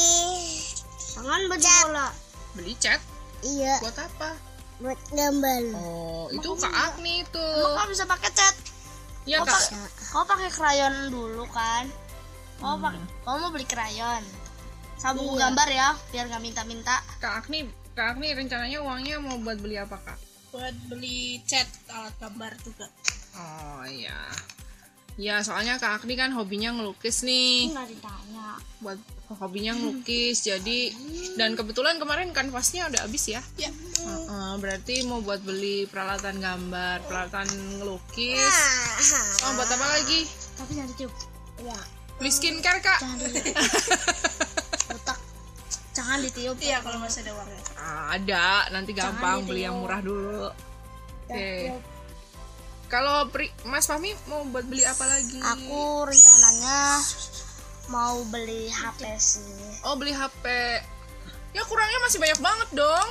jangan 1.12 1.40
baju 1.44 1.68
bola 1.84 2.08
Beli 2.52 2.72
cat 2.76 3.00
iya 3.42 3.76
buat 3.78 3.92
apa? 3.94 4.32
buat 4.76 4.96
gambar 5.10 5.62
Oh, 5.74 6.28
itu 6.28 6.48
Kak 6.54 6.72
Agni 6.72 7.20
itu. 7.20 7.48
Kau 7.54 7.84
bisa 7.84 8.04
pakai 8.04 8.28
cat 8.30 8.56
Ya, 9.24 9.40
kau 9.40 9.48
Kak. 9.48 9.60
kau 10.08 10.24
pakai 10.24 10.48
krayon 10.48 11.10
dulu 11.10 11.44
kan 11.46 11.84
kau 12.56 12.76
pakai 12.78 13.00
kau 13.20 13.36
mau 13.36 13.50
beli 13.50 13.64
krayon 13.64 14.24
sama 14.96 15.20
buku 15.20 15.36
gambar 15.36 15.68
ya 15.68 15.92
biar 16.10 16.24
nggak 16.26 16.40
minta-minta 16.42 17.04
Kak 17.18 17.44
Agni, 17.44 17.68
Kak 17.92 18.16
Agni 18.16 18.32
rencananya 18.32 18.80
uangnya 18.80 19.20
mau 19.20 19.36
buat 19.36 19.60
beli 19.60 19.76
apa, 19.76 20.00
Kak? 20.00 20.16
buat 20.48 20.72
beli 20.88 21.44
cat 21.44 21.68
alat 21.86 22.16
gambar 22.16 22.56
juga 22.58 22.88
Oh, 23.36 23.84
iya. 23.84 24.16
Ya, 25.16 25.40
soalnya 25.40 25.76
Kak 25.76 25.98
Agni 25.98 26.12
kan 26.12 26.28
hobinya 26.30 26.70
ngelukis 26.70 27.20
nih. 27.22 27.72
nggak 27.72 27.88
ditanya 27.88 28.60
Buat 28.78 29.00
hobinya 29.32 29.72
ngelukis. 29.72 30.44
Jadi 30.44 30.92
dan 31.34 31.56
kebetulan 31.56 31.96
kemarin 31.96 32.30
kanvasnya 32.30 32.86
udah 32.86 33.00
habis 33.00 33.24
ya. 33.26 33.40
ya 33.56 33.72
Heeh, 33.96 34.52
berarti 34.56 35.02
mau 35.02 35.18
buat 35.18 35.40
beli 35.40 35.84
peralatan 35.84 36.36
gambar, 36.36 37.00
peralatan 37.02 37.48
ngelukis. 37.80 38.56
Oh, 39.42 39.52
buat 39.54 39.66
apa 39.66 39.86
lagi? 39.90 40.28
tapi 40.54 40.72
jangan 40.72 40.88
ditiup 40.90 41.12
ya 41.58 41.76
Beli 42.16 42.30
skincare, 42.30 42.80
Kak. 42.80 42.96
jangan 42.98 43.18
ditiup 43.18 43.56
otak 44.94 45.18
jangan 45.92 46.18
ditiup 46.18 46.56
iya 46.58 46.80
kalau 46.80 46.96
masih 46.96 47.20
ada 47.22 47.32
uangnya 47.34 47.60
Ah, 47.76 48.04
ada, 48.12 48.46
nanti 48.70 48.90
gampang 48.92 49.44
beli 49.44 49.62
yang 49.62 49.76
murah 49.76 50.00
dulu. 50.00 50.48
Oke. 51.26 51.76
Kalau 52.86 53.26
Pri- 53.28 53.50
Mas 53.64 53.84
Fahmi 53.84 54.14
mau 54.24 54.46
buat 54.46 54.62
beli 54.62 54.82
apa 54.82 55.02
lagi? 55.04 55.38
aku 55.38 55.80
rencananya 56.04 57.02
mau 57.88 58.22
beli 58.26 58.66
HP 58.68 59.02
sih 59.16 59.82
Oh, 59.82 59.94
beli 59.94 60.10
HP. 60.10 60.44
Ya 61.50 61.62
kurangnya 61.62 61.98
masih 62.00 62.18
banyak 62.18 62.38
banget 62.38 62.68
dong. 62.72 63.08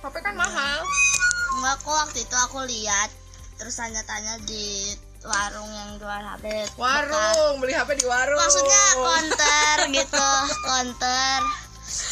HP 0.00 0.14
kan 0.18 0.34
mahal. 0.34 0.80
enggak 1.54 1.76
kok 1.80 1.96
waktu 1.96 2.18
itu 2.20 2.36
aku 2.38 2.60
lihat 2.62 3.08
terus 3.56 3.72
tanya-tanya 3.74 4.36
di 4.42 4.92
warung 5.22 5.68
yang 5.70 5.96
jual 5.96 6.22
HP. 6.26 6.44
Warung, 6.76 7.56
beli 7.56 7.72
HP 7.72 7.96
di 7.96 8.06
warung. 8.06 8.36
maksudnya 8.36 8.82
konter 8.94 9.76
gitu 9.90 10.28
konter 10.62 11.40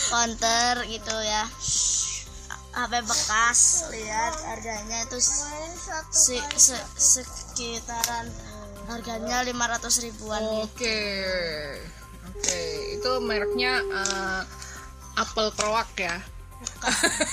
konter 0.06 0.72
gitu 0.86 1.16
ya 1.20 1.44
HP 2.74 3.02
bekas 3.02 3.84
lihat 3.88 4.34
harganya 4.44 5.02
itu 5.02 5.18
si, 6.10 6.42
se- 6.56 6.88
sekitaran 6.96 8.30
harganya 8.84 9.42
500 9.42 10.02
ribuan 10.02 10.42
Oke. 10.60 11.00
Oke, 12.26 12.58
itu 12.92 13.10
mereknya 13.22 13.78
eh, 13.78 14.42
Apple 15.14 15.54
Kroak 15.54 15.94
ya. 15.94 16.18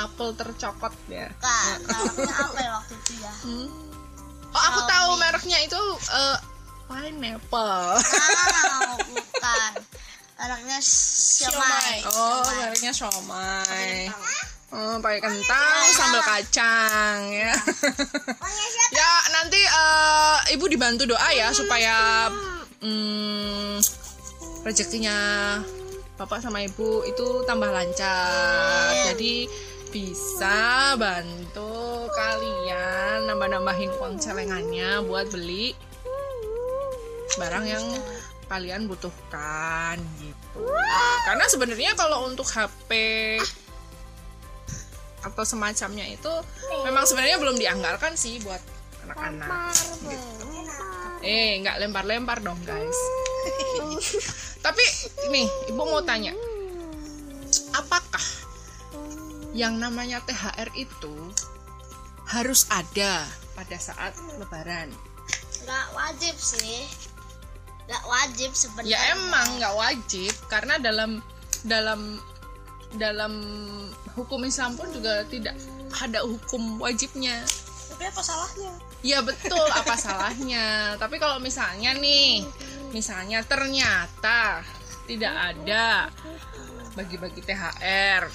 Apple 0.00 0.32
tercokot 0.32 0.94
ya. 1.06 1.28
mereknya 1.42 2.34
apa 2.40 2.56
ya 2.56 2.70
waktu 2.72 2.94
itu 2.96 3.12
ya 3.18 3.32
Oh, 4.50 4.62
aku 4.66 4.80
tahu 4.82 5.10
mereknya 5.16 5.58
itu 5.62 5.78
eh, 6.08 6.38
pineapple. 6.86 8.00
ah 8.00 8.96
bukan 9.06 9.72
mereknya 10.40 10.78
siomay. 10.80 12.00
Oh, 12.16 12.40
mereknya 12.56 12.92
siomay. 12.96 14.08
Oh, 14.70 14.96
pakai 15.02 15.20
kentang, 15.20 15.84
sambal 15.92 16.22
kacang 16.24 17.28
ya. 17.28 17.52
ya, 19.02 19.12
nanti 19.34 19.60
eh, 19.60 20.38
ibu 20.56 20.64
dibantu 20.70 21.10
doa 21.10 21.28
ya 21.34 21.50
supaya 21.52 22.30
hmm, 22.80 23.82
rezekinya 24.64 25.18
bapak 26.16 26.40
sama 26.40 26.64
ibu 26.64 27.04
itu 27.04 27.44
tambah 27.44 27.68
lancar. 27.68 29.10
Jadi 29.12 29.44
bisa 29.90 30.94
bantu 30.94 32.06
kalian 32.14 33.26
nambah-nambahin 33.26 33.90
uang 33.98 34.22
celengannya 34.22 35.02
buat 35.02 35.28
beli 35.34 35.74
barang 37.42 37.66
yang 37.66 37.84
kalian 38.50 38.90
butuhkan 38.90 40.02
gitu. 40.18 40.66
Karena 41.22 41.46
sebenarnya 41.46 41.94
kalau 41.94 42.26
untuk 42.26 42.50
HP 42.50 42.90
atau 45.22 45.44
semacamnya 45.46 46.10
itu 46.10 46.32
memang 46.82 47.06
sebenarnya 47.06 47.38
belum 47.38 47.54
dianggarkan 47.54 48.18
sih 48.18 48.42
buat 48.42 48.58
anak-anak. 49.06 49.70
Eh, 51.22 51.62
nggak 51.62 51.78
lempar-lempar 51.78 52.42
dong 52.42 52.58
guys. 52.66 52.98
Tapi 54.66 54.82
nih, 55.30 55.46
ibu 55.70 55.80
mau 55.86 56.02
tanya, 56.02 56.34
apakah 57.78 58.24
yang 59.54 59.78
namanya 59.78 60.20
THR 60.26 60.74
itu 60.74 61.14
harus 62.26 62.66
ada 62.68 63.24
pada 63.54 63.76
saat 63.78 64.12
Lebaran? 64.36 64.90
nggak 65.60 65.86
wajib 65.92 66.34
sih 66.40 66.88
nggak 67.90 68.04
wajib 68.06 68.50
sebenarnya 68.54 68.94
Ya 68.94 69.00
emang 69.18 69.58
nggak 69.58 69.74
wajib 69.74 70.32
karena 70.46 70.78
dalam 70.78 71.18
dalam 71.66 72.22
dalam 72.94 73.34
hukum 74.14 74.46
Islam 74.46 74.78
pun 74.78 74.86
juga 74.94 75.26
tidak 75.26 75.58
ada 75.98 76.22
hukum 76.22 76.78
wajibnya. 76.78 77.42
tapi 77.90 78.06
apa 78.06 78.22
salahnya 78.22 78.72
Ya 79.00 79.24
betul 79.24 79.64
apa 79.72 79.96
salahnya. 79.96 80.94
Tapi 81.00 81.16
kalau 81.16 81.40
misalnya 81.40 81.96
nih, 81.96 82.44
misalnya 82.92 83.40
ternyata 83.42 84.60
tidak 85.08 85.34
ada 85.34 86.12
bagi-bagi 86.92 87.40
THR, 87.40 88.28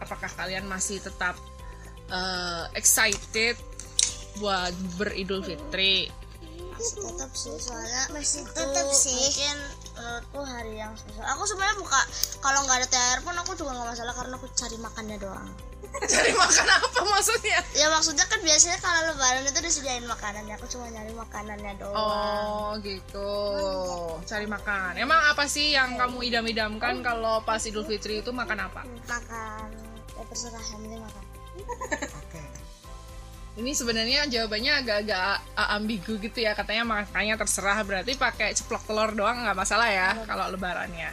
apakah 0.00 0.30
kalian 0.32 0.64
masih 0.64 1.04
tetap 1.04 1.36
eh, 2.08 2.64
excited 2.72 3.60
buat 4.40 4.72
beridul 4.96 5.44
fitri? 5.44 6.08
Masih 6.76 6.96
tetap 7.00 7.30
sih 7.32 7.56
soalnya 7.56 8.02
masih 8.12 8.42
tetap 8.52 8.86
sih 8.92 9.16
mungkin 9.16 9.56
menurutku 9.96 10.40
hari 10.44 10.72
yang 10.76 10.92
spesial 10.92 11.24
aku 11.24 11.42
sebenarnya 11.48 11.76
buka 11.80 12.00
kalau 12.44 12.60
nggak 12.68 12.84
ada 12.84 12.88
THR 12.92 13.20
pun 13.24 13.34
aku 13.34 13.50
juga 13.56 13.70
nggak 13.72 13.88
masalah 13.96 14.12
karena 14.12 14.34
aku 14.36 14.46
cari 14.52 14.76
makannya 14.76 15.16
doang 15.16 15.50
Cari 16.12 16.34
makan 16.34 16.66
apa 16.66 17.00
maksudnya? 17.08 17.62
ya 17.72 17.86
maksudnya 17.88 18.26
kan 18.28 18.42
biasanya 18.42 18.76
kalau 18.82 19.00
lebaran 19.08 19.48
itu 19.48 19.60
disediain 19.64 20.04
makanannya 20.04 20.54
aku 20.58 20.66
cuma 20.68 20.90
nyari 20.92 21.14
makanannya 21.14 21.72
doang 21.78 21.96
Oh 21.96 22.70
gitu, 22.84 23.32
cari 24.26 24.44
makan. 24.44 24.98
Emang 24.98 25.20
apa 25.30 25.46
sih 25.48 25.72
yang 25.72 25.96
kamu 25.96 26.26
idam-idamkan 26.28 27.00
kalau 27.00 27.40
pas 27.40 27.62
Idul 27.64 27.86
Fitri 27.86 28.20
itu 28.20 28.28
makan 28.28 28.66
apa? 28.68 28.82
makan 29.08 29.68
ya 30.16 30.24
terserah 30.26 30.64
yang 30.74 30.80
penting 30.84 31.00
makan 31.00 31.24
Oke. 32.24 32.40
Ini 33.56 33.72
sebenarnya 33.72 34.28
jawabannya 34.28 34.72
agak-agak 34.84 35.40
ambigu 35.56 36.20
gitu 36.20 36.44
ya 36.44 36.52
katanya 36.52 36.84
makanya 36.84 37.40
terserah. 37.40 37.80
Berarti 37.82 38.12
pakai 38.16 38.52
ceplok 38.52 38.84
telur 38.84 39.16
doang 39.16 39.48
nggak 39.48 39.56
masalah 39.56 39.88
ya 39.88 40.12
kalau 40.28 40.52
lebarannya. 40.52 41.10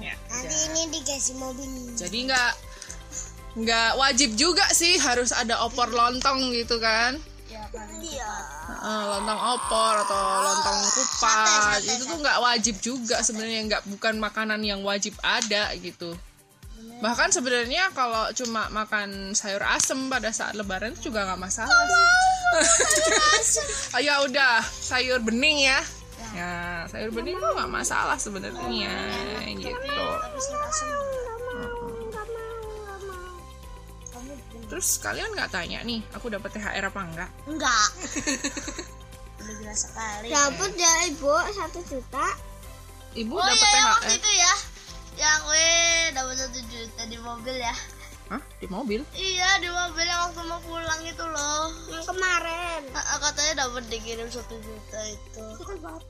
Ya, 0.00 0.14
Nanti 0.32 0.54
ya. 0.54 0.64
ini 0.70 0.82
dikasih 0.96 1.34
mobil. 1.36 1.68
jadi 1.98 2.18
nggak 2.30 2.52
nggak 3.60 3.90
wajib 3.98 4.30
juga 4.38 4.62
sih 4.70 4.96
harus 5.02 5.34
ada 5.34 5.60
opor 5.66 5.92
lontong 5.92 6.54
gitu 6.56 6.80
kan. 6.80 7.20
Ya 7.50 7.66
Iya. 8.00 8.32
Eh, 8.70 9.02
lontong 9.10 9.40
opor 9.58 9.94
atau 10.06 10.22
lontong 10.46 10.78
kupat 10.94 11.80
itu 11.84 12.02
tuh 12.06 12.18
nggak 12.22 12.38
wajib 12.40 12.74
juga 12.80 13.20
sebenarnya 13.20 13.60
nggak 13.68 13.82
bukan 13.90 14.14
makanan 14.16 14.62
yang 14.64 14.80
wajib 14.80 15.12
ada 15.20 15.68
gitu 15.76 16.14
bahkan 17.00 17.32
sebenarnya 17.32 17.88
kalau 17.96 18.28
cuma 18.36 18.68
makan 18.68 19.32
sayur 19.32 19.64
asem 19.64 20.12
pada 20.12 20.28
saat 20.36 20.52
lebaran 20.52 20.92
itu 20.92 21.08
juga 21.08 21.24
nggak 21.24 21.40
masalah 21.40 21.72
oh, 21.72 22.20
ya 24.06 24.14
udah 24.26 24.62
sayur 24.64 25.22
bening 25.22 25.64
ya. 25.64 25.80
Ya. 26.30 26.86
Sayur 26.90 27.10
bening 27.10 27.38
tuh 27.38 27.50
nggak 27.56 27.70
masalah 27.70 28.18
sebenarnya 28.20 28.94
gitu. 29.56 30.06
terus 34.70 35.02
kalian 35.02 35.34
nggak 35.34 35.50
tanya 35.50 35.82
nih 35.82 35.98
aku 36.14 36.30
dapat 36.30 36.54
thr 36.54 36.86
apa 36.86 37.00
enggak? 37.02 37.30
Enggak. 37.50 37.88
Udah 39.42 39.54
jelas 39.66 39.78
sekali. 39.82 40.30
Dapat 40.30 40.70
ya 40.78 40.92
ibu 41.10 41.34
satu 41.50 41.80
juta. 41.90 42.26
ibu 43.18 43.34
oh 43.34 43.42
dapat 43.42 43.58
iya 43.58 43.74
yang 43.74 43.88
waktu 43.90 44.06
thr 44.06 44.18
itu 44.22 44.30
ya 44.38 44.52
yang 45.20 45.40
gue 45.44 45.68
dapat 46.10 46.34
satu 46.38 46.60
juta 46.64 47.02
di 47.04 47.18
mobil 47.18 47.56
ya 47.56 47.74
Hah? 48.30 48.38
di 48.56 48.66
mobil 48.66 49.00
iya 49.12 49.58
di 49.58 49.66
mobil 49.66 50.06
yang 50.06 50.22
waktu 50.24 50.42
mau 50.46 50.62
pulang 50.62 51.02
itu 51.02 51.24
loh 51.24 51.66
Yang 51.90 52.06
kemarin. 52.06 52.80
Ah, 52.94 53.18
katanya 53.18 53.66
dapat 53.66 53.90
dikirim 53.90 54.30
satu 54.30 54.54
juta 54.56 55.00
itu 55.04 55.42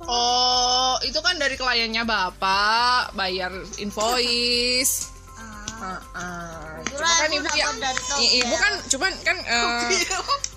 Oh, 0.03 1.01
itu 1.01 1.17
kan 1.19 1.37
dari 1.37 1.57
kliennya 1.57 2.05
Bapak 2.05 3.15
bayar 3.15 3.49
invoice. 3.79 5.09
ah 5.33 5.65
Heeh. 5.81 6.85
Kira 6.85 7.01
Cuma 7.01 7.09
kan 7.17 7.31
ibu 7.33 7.41
ibu 7.41 7.57
ya, 7.57 7.67
ibu 8.37 8.55
kan 8.55 8.73
cuman 8.87 9.13
kan 9.25 9.37
eh, 9.57 9.89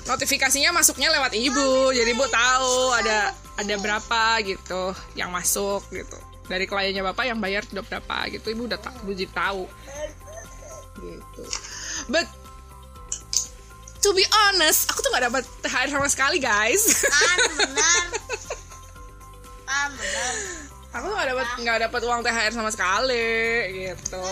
notifikasinya 0.04 0.76
masuknya 0.76 1.08
lewat 1.10 1.32
ibu, 1.32 1.96
jadi 1.96 2.12
ibu 2.12 2.26
tahu 2.28 2.92
ada 2.92 3.32
ada 3.56 3.76
berapa 3.80 4.22
gitu 4.44 4.92
yang 5.16 5.32
masuk 5.32 5.80
gitu. 5.96 6.20
Dari 6.48 6.66
kliennya 6.68 7.04
Bapak 7.08 7.24
yang 7.28 7.40
bayar 7.40 7.64
udah 7.72 7.84
berapa 7.84 8.18
gitu, 8.34 8.52
ibu 8.52 8.68
udah 8.68 8.80
tak, 8.80 8.94
ibu 9.04 9.12
jadi 9.16 9.32
tahu. 9.32 9.64
Gitu. 11.00 11.44
But 12.12 12.28
to 14.04 14.12
be 14.12 14.28
honest, 14.28 14.92
aku 14.92 15.00
tuh 15.00 15.10
nggak 15.16 15.26
dapat 15.32 15.44
THR 15.64 15.90
sama 15.96 16.08
sekali, 16.12 16.38
guys. 16.44 17.08
kan 17.08 17.40
benar 17.56 18.06
kan 19.74 19.90
benar 20.00 20.34
aku 20.94 21.06
tuh 21.10 21.16
nggak 21.18 21.30
dapat 21.34 21.48
nggak 21.66 21.80
dapat 21.90 22.02
uang 22.06 22.22
THR 22.22 22.54
sama 22.54 22.70
sekali 22.70 23.42
gitu 23.74 24.28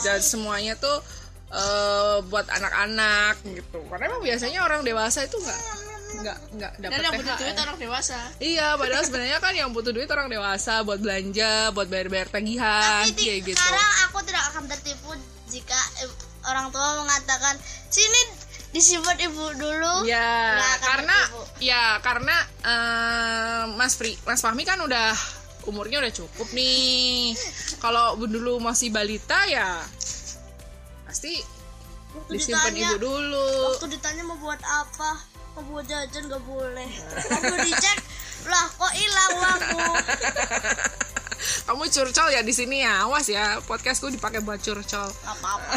dan 0.00 0.20
semuanya 0.24 0.74
tuh 0.80 0.98
eh, 1.52 2.16
buat 2.24 2.48
anak-anak 2.48 3.44
gitu 3.44 3.84
karena 3.92 4.04
emang 4.08 4.22
biasanya 4.24 4.64
orang 4.64 4.80
dewasa 4.80 5.28
itu 5.28 5.36
nggak 5.36 5.60
nggak 6.12 6.38
nggak 6.52 6.72
dapat 6.76 6.90
dan 6.90 7.00
yang 7.00 7.14
butuh 7.16 7.36
duit 7.36 7.56
orang 7.56 7.78
dewasa. 7.78 8.18
Iya 8.36 8.66
padahal 8.74 9.02
sebenarnya 9.02 9.38
kan 9.38 9.52
yang 9.52 9.70
butuh 9.70 9.92
duit 9.92 10.08
orang 10.08 10.28
dewasa 10.28 10.74
buat 10.80 10.98
belanja 10.98 11.70
buat 11.70 11.86
bayar-bayar 11.86 12.28
tagihan 12.28 13.06
tapi 13.06 13.14
kayak 13.16 13.40
gitu. 13.46 13.56
sekarang 13.56 13.92
aku 14.04 14.18
tidak 14.22 14.44
akan 14.48 14.64
tertipu 14.66 15.10
jika 15.48 15.78
eh, 16.00 16.10
orang 16.44 16.68
tua 16.68 17.00
mengatakan 17.00 17.54
sini 17.86 18.20
disimpan 18.70 19.18
ibu 19.20 19.44
dulu. 19.56 19.94
Ya 20.04 20.58
karena 20.80 21.16
tertipu. 21.20 21.42
ya 21.58 21.82
karena 22.00 22.36
eh, 22.62 23.62
Mas 23.72 23.94
Pri 23.94 24.14
Mas 24.22 24.38
Fahmi 24.38 24.62
kan 24.62 24.78
udah 24.78 25.14
umurnya 25.64 26.00
udah 26.00 26.12
cukup 26.12 26.48
nih. 26.50 27.34
Kalau 27.78 28.14
dulu 28.16 28.58
masih 28.58 28.90
balita 28.90 29.44
ya 29.44 29.78
pasti 31.04 31.42
Waktu 32.10 32.30
disimpan 32.32 32.70
ditanya- 32.70 32.90
ibu 32.90 32.96
dulu. 33.00 33.50
waktu 33.70 33.86
ditanya 33.88 34.22
mau 34.24 34.34
buat 34.36 34.58
apa 34.58 35.10
mau 35.60 35.76
buat 35.76 35.84
jajan 35.84 36.24
gak 36.24 36.40
boleh? 36.48 36.88
Waktu 37.28 37.56
dicek 37.68 37.98
lah 38.48 38.64
kok 38.72 38.92
hilang 38.96 39.32
uangku 39.36 39.84
kamu 41.68 41.84
curcol 41.92 42.28
ya 42.32 42.40
di 42.40 42.56
sini 42.56 42.80
ya? 42.80 43.04
Awas 43.04 43.28
ya 43.28 43.60
podcastku 43.68 44.08
dipakai 44.08 44.40
buat 44.40 44.56
curcol. 44.64 45.12
Gak 45.12 45.36
apa-apa. 45.36 45.72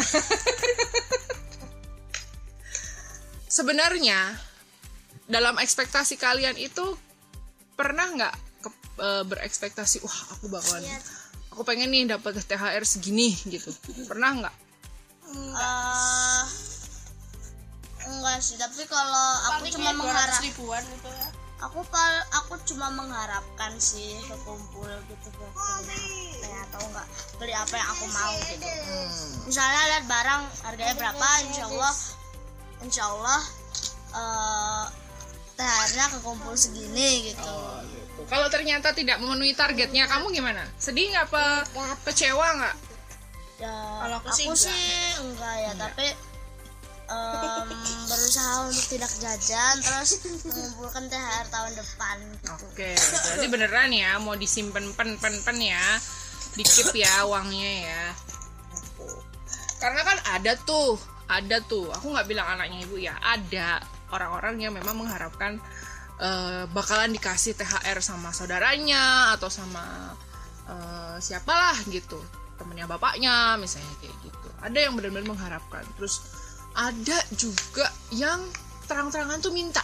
Sebenarnya 3.60 4.32
dalam 5.28 5.60
ekspektasi 5.60 6.16
kalian 6.16 6.56
itu 6.56 6.96
pernah 7.76 8.08
nggak 8.08 8.34
e, 8.96 9.08
berekspektasi 9.28 10.00
wah 10.04 10.18
aku 10.36 10.48
bakalan 10.48 10.84
aku 11.52 11.62
pengen 11.64 11.92
nih 11.92 12.08
dapat 12.08 12.40
THR 12.40 12.84
segini 12.88 13.36
gitu. 13.44 13.68
Pernah 14.08 14.30
nggak? 14.40 14.54
Eh, 15.34 16.42
enggak 18.14 18.38
sih 18.38 18.56
tapi 18.56 18.82
kalau 18.86 19.28
aku 19.50 19.70
cuma 19.72 19.90
mengharap 19.92 20.38
ribuan 20.40 20.82
gitu 20.86 21.08
ya. 21.10 21.28
aku 21.64 21.80
pal 21.88 22.12
aku 22.42 22.54
cuma 22.68 22.92
mengharapkan 22.92 23.72
sih 23.80 24.20
kekumpul 24.28 24.90
gitu 25.08 25.28
buat 25.38 25.52
beli 25.86 26.36
apa 26.36 26.46
ya, 26.46 26.58
atau 26.68 26.80
enggak 26.86 27.06
beli 27.40 27.54
apa 27.54 27.74
yang 27.74 27.88
aku 27.90 28.04
mau 28.10 28.34
gitu. 28.44 28.68
Misalnya 29.48 29.80
lihat 29.90 30.04
barang 30.04 30.42
harganya 30.62 30.94
berapa 30.94 31.26
insya 31.48 31.64
Allah 31.68 31.94
insya 32.80 33.04
Allah 33.08 33.40
eh 34.14 34.84
THR-nya 35.54 36.06
kekumpul 36.18 36.54
segini 36.58 37.30
gitu. 37.30 37.54
Kalau 38.26 38.50
ternyata 38.50 38.90
tidak 38.90 39.22
memenuhi 39.22 39.54
targetnya 39.54 40.10
kamu 40.10 40.34
gimana? 40.34 40.66
Sedih 40.82 41.14
nggak 41.14 41.30
apa? 41.30 41.62
Kecewa 42.02 42.46
nggak? 42.58 42.76
Ya 43.62 43.70
Kalau 43.70 44.18
aku 44.18 44.34
sih 44.34 44.50
sih 44.50 45.14
enggak. 45.22 45.54
ya 45.62 45.72
tapi 45.78 46.06
em, 47.06 47.68
berusaha 48.24 48.72
untuk 48.72 48.86
tidak 48.88 49.12
jajan 49.20 49.74
terus 49.84 50.10
mengumpulkan 50.48 51.12
THR 51.12 51.46
tahun 51.52 51.72
depan 51.76 52.16
gitu 52.40 52.52
Oke, 52.72 52.90
berarti 52.96 53.46
beneran 53.52 53.92
ya 53.92 54.16
mau 54.16 54.32
disimpan 54.32 54.80
pen 54.96 55.20
pen 55.20 55.44
pen 55.44 55.58
ya, 55.60 55.84
dikip 56.56 56.88
ya 56.96 57.28
uangnya 57.28 57.72
ya. 57.84 58.04
Karena 59.76 60.00
kan 60.08 60.18
ada 60.40 60.56
tuh, 60.56 60.96
ada 61.28 61.60
tuh. 61.68 61.92
Aku 61.92 62.16
nggak 62.16 62.24
bilang 62.24 62.48
anaknya 62.48 62.88
ibu 62.88 62.96
ya, 62.96 63.12
ada 63.20 63.84
orang-orang 64.08 64.56
yang 64.56 64.72
memang 64.72 64.96
mengharapkan 65.04 65.60
eh, 66.16 66.64
bakalan 66.72 67.12
dikasih 67.12 67.52
THR 67.60 68.00
sama 68.00 68.32
saudaranya 68.32 69.36
atau 69.36 69.52
sama 69.52 70.16
eh, 70.64 71.16
siapalah 71.20 71.76
gitu, 71.92 72.16
temennya 72.56 72.88
bapaknya 72.88 73.60
misalnya 73.60 73.92
kayak 74.00 74.16
gitu. 74.24 74.48
Ada 74.64 74.88
yang 74.88 74.96
benar-benar 74.96 75.28
mengharapkan. 75.28 75.84
Terus 76.00 76.43
ada 76.74 77.18
juga 77.34 77.86
yang 78.10 78.42
terang-terangan 78.84 79.38
tuh 79.40 79.50
minta, 79.50 79.80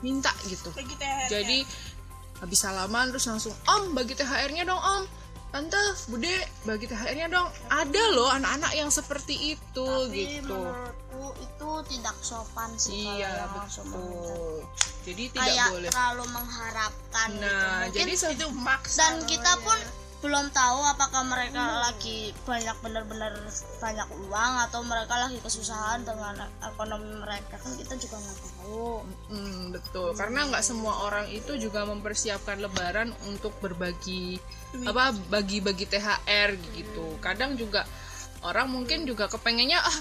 minta 0.00 0.30
gitu. 0.46 0.70
Bagi 0.72 0.94
THR. 0.94 1.28
jadi 1.28 1.58
habis 2.36 2.58
salaman 2.60 3.10
terus 3.10 3.26
langsung 3.26 3.54
om 3.66 3.92
bagi 3.92 4.14
THR-nya 4.14 4.64
dong 4.64 4.78
om. 4.78 5.04
Tante 5.46 5.78
bude 6.10 6.36
bagi 6.62 6.84
THR-nya 6.84 7.26
dong. 7.26 7.48
Ada 7.70 8.02
loh 8.12 8.28
anak-anak 8.28 8.72
yang 8.76 8.90
seperti 8.90 9.56
itu 9.56 9.86
tapi 9.86 10.42
gitu. 10.42 10.52
menurutku 10.52 11.26
itu 11.38 11.70
tidak 11.96 12.16
sopan 12.20 12.70
sih 12.76 13.08
iya 13.08 13.48
betul. 13.50 14.62
jadi 15.06 15.24
tidak 15.32 15.42
kayak 15.48 15.68
boleh. 15.72 15.90
terlalu 15.90 16.24
mengharapkan 16.28 17.28
gitu. 17.30 17.40
nah 17.40 17.88
Mungkin- 17.88 17.94
jadi 17.94 18.12
itu 18.36 18.46
maksa. 18.52 18.98
dan 19.00 19.14
kita 19.24 19.52
pun 19.64 19.78
belum 20.26 20.50
tahu 20.50 20.80
apakah 20.90 21.22
mereka 21.22 21.86
lagi 21.86 22.34
banyak 22.42 22.74
benar-benar 22.82 23.30
banyak 23.78 24.08
uang 24.26 24.52
atau 24.66 24.82
mereka 24.82 25.14
lagi 25.22 25.38
kesusahan 25.38 26.02
dengan 26.02 26.50
ekonomi 26.66 27.22
mereka 27.22 27.54
kan 27.62 27.70
kita 27.78 27.94
juga 27.94 28.18
nggak 28.18 28.38
tahu. 28.42 29.06
Hmm, 29.30 29.70
betul. 29.70 30.10
Karena 30.18 30.50
nggak 30.50 30.64
semua 30.66 31.06
orang 31.06 31.30
itu 31.30 31.54
juga 31.54 31.86
mempersiapkan 31.86 32.58
lebaran 32.58 33.14
untuk 33.30 33.54
berbagi 33.62 34.42
apa 34.82 35.14
bagi-bagi 35.30 35.86
THR 35.86 36.58
gitu. 36.74 37.22
Kadang 37.22 37.54
juga 37.54 37.86
orang 38.42 38.66
mungkin 38.66 39.06
juga 39.06 39.30
kepengennya 39.30 39.78
ah 39.78 39.98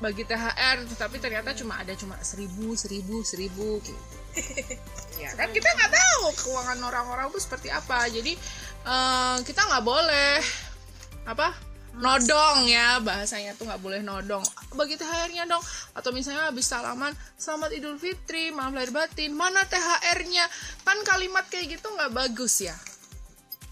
bagi 0.00 0.24
THR 0.26 0.82
tapi 0.98 1.22
ternyata 1.22 1.54
cuma 1.54 1.78
ada 1.78 1.94
cuma 1.94 2.18
seribu 2.18 2.74
seribu 2.74 3.22
seribu 3.22 3.78
gitu 3.86 4.21
ya 5.22 5.30
kan 5.36 5.48
kita 5.52 5.68
nggak 5.68 5.92
tahu 5.92 6.24
keuangan 6.44 6.78
orang-orang 6.82 7.26
itu 7.30 7.40
seperti 7.40 7.68
apa. 7.68 8.08
Jadi 8.08 8.32
eh, 8.86 9.36
kita 9.44 9.60
nggak 9.68 9.84
boleh 9.84 10.40
apa 11.22 11.54
nodong 11.92 12.66
ya 12.72 12.98
bahasanya 13.04 13.52
tuh 13.54 13.68
nggak 13.68 13.82
boleh 13.84 14.00
nodong. 14.00 14.44
Bagi 14.72 14.96
THR-nya 14.96 15.44
dong. 15.44 15.60
Atau 15.92 16.10
misalnya 16.16 16.48
habis 16.48 16.64
salaman 16.64 17.12
selamat 17.36 17.70
Idul 17.76 18.00
Fitri 18.00 18.48
maaf 18.48 18.72
lahir 18.72 18.90
batin. 18.90 19.36
Mana 19.36 19.64
THR-nya 19.68 20.48
kan 20.82 20.98
kalimat 21.04 21.44
kayak 21.52 21.76
gitu 21.76 21.92
nggak 21.92 22.12
bagus 22.16 22.64
ya. 22.64 22.76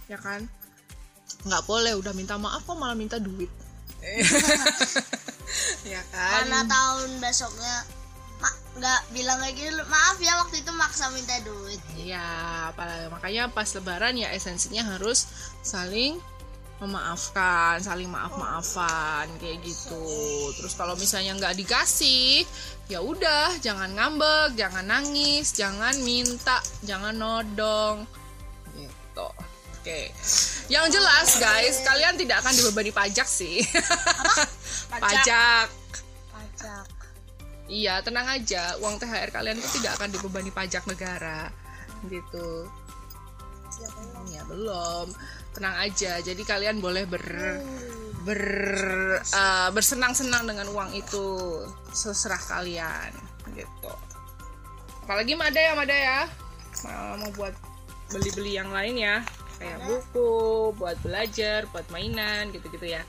Ya 0.06 0.20
kan? 0.20 0.44
Nggak 1.48 1.64
boleh 1.64 1.96
udah 1.96 2.12
minta 2.12 2.36
maaf 2.36 2.66
kok 2.68 2.76
malah 2.76 2.96
minta 2.96 3.16
duit. 3.16 3.48
Ya 5.82 6.02
kan? 6.14 6.46
Karena 6.46 6.62
tahun 6.62 7.18
besoknya 7.18 7.82
nggak 8.70 9.00
bilang 9.10 9.38
kayak 9.42 9.54
gini 9.58 9.70
maaf 9.90 10.16
ya 10.22 10.38
waktu 10.38 10.62
itu 10.62 10.70
maksa 10.78 11.10
minta 11.10 11.34
duit 11.42 11.80
Iya, 11.98 12.70
apalagi 12.70 13.10
makanya 13.10 13.42
pas 13.50 13.66
lebaran 13.74 14.14
ya 14.14 14.30
esensinya 14.30 14.94
harus 14.94 15.26
saling 15.66 16.22
memaafkan, 16.80 17.76
saling 17.84 18.08
maaf-maafan 18.08 19.28
kayak 19.36 19.60
gitu. 19.60 20.00
Terus 20.56 20.72
kalau 20.72 20.96
misalnya 20.96 21.36
nggak 21.36 21.60
dikasih, 21.60 22.48
ya 22.88 23.04
udah 23.04 23.60
jangan 23.60 23.92
ngambek, 23.92 24.56
jangan 24.56 24.88
nangis, 24.88 25.52
jangan 25.52 25.92
minta, 26.00 26.56
jangan 26.80 27.12
nodong 27.12 28.08
gitu. 28.72 29.28
Oke. 29.76 30.08
Yang 30.72 30.96
jelas 30.96 31.28
guys, 31.36 31.84
kalian 31.84 32.16
tidak 32.16 32.40
akan 32.40 32.56
dibebani 32.56 32.92
pajak 32.96 33.28
sih. 33.28 33.60
pajak. 34.92 35.04
pajak 35.04 35.68
Iya, 37.70 38.02
tenang 38.02 38.26
aja. 38.26 38.74
Uang 38.82 38.98
THR 38.98 39.30
kalian 39.30 39.62
itu 39.62 39.78
tidak 39.78 40.02
akan 40.02 40.10
dibebani 40.10 40.50
pajak 40.50 40.90
negara. 40.90 41.54
Gitu. 42.10 42.66
Ya, 44.34 44.42
belum. 44.50 45.14
Tenang 45.54 45.78
aja. 45.78 46.18
Jadi 46.18 46.42
kalian 46.42 46.82
boleh 46.82 47.06
ber 47.06 47.22
ber 48.26 48.42
eh, 49.22 49.68
bersenang-senang 49.70 50.50
dengan 50.50 50.66
uang 50.74 50.90
itu. 50.98 51.62
Seserah 51.94 52.42
kalian. 52.42 53.14
Gitu. 53.54 53.92
Apalagi 55.06 55.38
Mada 55.38 55.62
ya, 55.62 55.72
Mada 55.78 55.94
ya. 55.94 56.26
Mau 56.82 57.22
mau 57.22 57.30
buat 57.38 57.54
beli-beli 58.10 58.58
yang 58.58 58.74
lain 58.74 58.98
ya. 58.98 59.22
Kayak 59.62 59.78
buku, 59.86 60.72
buat 60.74 60.98
belajar, 61.06 61.70
buat 61.70 61.86
mainan, 61.94 62.50
gitu-gitu 62.50 62.98
ya. 62.98 63.06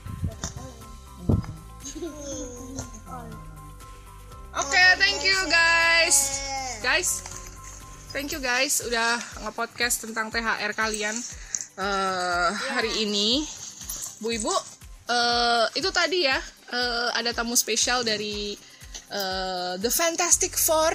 Oke, 4.52 4.84
thank 5.00 5.24
you 5.24 5.38
guys. 5.48 6.44
Guys, 6.84 7.24
thank 8.12 8.36
you 8.36 8.40
guys 8.42 8.84
udah 8.84 9.16
nge-podcast 9.48 10.04
tentang 10.04 10.28
THR 10.28 10.76
kalian 10.76 11.16
eh, 11.80 12.50
hari 12.52 12.92
ini. 13.00 13.48
Bu 14.20 14.28
Ibu, 14.28 14.52
eh, 15.08 15.66
itu 15.72 15.88
tadi 15.88 16.28
ya 16.28 16.36
eh, 16.68 17.08
ada 17.16 17.32
tamu 17.32 17.56
spesial 17.56 18.04
dari 18.04 18.52
eh, 19.08 19.72
The 19.80 19.88
Fantastic 19.88 20.52
Four. 20.60 20.92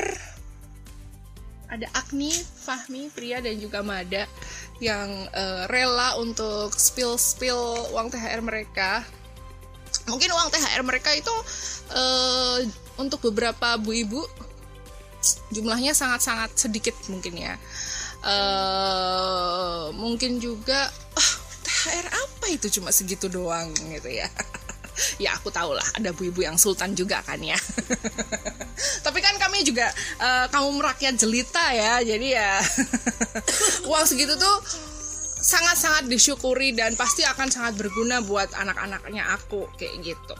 Ada 1.74 1.90
Agni, 1.98 2.30
Fahmi, 2.38 3.10
Pria 3.10 3.42
dan 3.42 3.58
juga 3.58 3.82
Mada 3.82 4.30
yang 4.78 5.10
eh, 5.34 5.66
rela 5.66 6.14
untuk 6.22 6.78
spill-spill 6.78 7.90
uang 7.90 8.14
THR 8.14 8.46
mereka 8.46 9.02
mungkin 10.06 10.30
uang 10.30 10.54
THR 10.54 10.86
mereka 10.86 11.10
itu 11.18 11.34
eh, 11.98 12.86
untuk 12.98 13.30
beberapa 13.30 13.78
bu 13.78 13.94
ibu 13.94 14.22
jumlahnya 15.52 15.98
sangat-sangat 15.98 16.54
sedikit 16.58 16.94
mungkin 17.10 17.38
ya. 17.38 17.54
Eh 18.26 19.86
mungkin 19.94 20.42
juga 20.42 20.90
ah, 20.92 21.32
THR 21.64 22.08
apa 22.10 22.46
itu? 22.52 22.68
Cuma 22.80 22.90
segitu 22.94 23.30
doang 23.30 23.74
gitu 23.74 24.10
ya. 24.12 24.28
Ya 25.22 25.38
aku 25.38 25.54
tahu 25.54 25.78
lah 25.78 25.86
ada 25.94 26.10
bu 26.10 26.26
ibu 26.26 26.42
yang 26.42 26.58
sultan 26.58 26.98
juga 26.98 27.22
kan 27.22 27.38
ya. 27.38 27.54
Tapi 29.06 29.20
kan 29.22 29.38
kami 29.38 29.62
juga 29.62 29.94
eh, 30.18 30.46
kamu 30.50 30.74
merakyat 30.74 31.22
jelita 31.22 31.66
ya 31.70 32.02
jadi 32.02 32.28
ya. 32.34 32.54
Uang 33.90 34.10
segitu 34.10 34.34
tuh 34.42 34.58
sangat-sangat 35.38 36.10
disyukuri 36.10 36.74
dan 36.74 36.98
pasti 36.98 37.22
akan 37.22 37.48
sangat 37.54 37.78
berguna 37.78 38.26
buat 38.26 38.50
anak-anaknya 38.58 39.38
aku 39.38 39.70
kayak 39.78 40.02
gitu. 40.02 40.36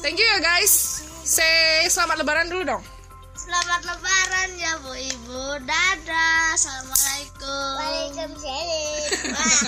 Thank 0.00 0.18
you 0.18 0.26
ya 0.26 0.38
guys. 0.38 0.72
Say 1.26 1.86
selamat 1.90 2.22
lebaran 2.22 2.46
dulu 2.48 2.64
dong. 2.64 2.84
selamat 3.36 3.82
lebaran 3.86 4.50
ya 4.58 4.74
bu 4.82 4.90
ibu 4.90 5.42
dadah 5.62 6.58
assalamualaikum 6.58 7.78
Waalaikumsalam. 7.78 9.62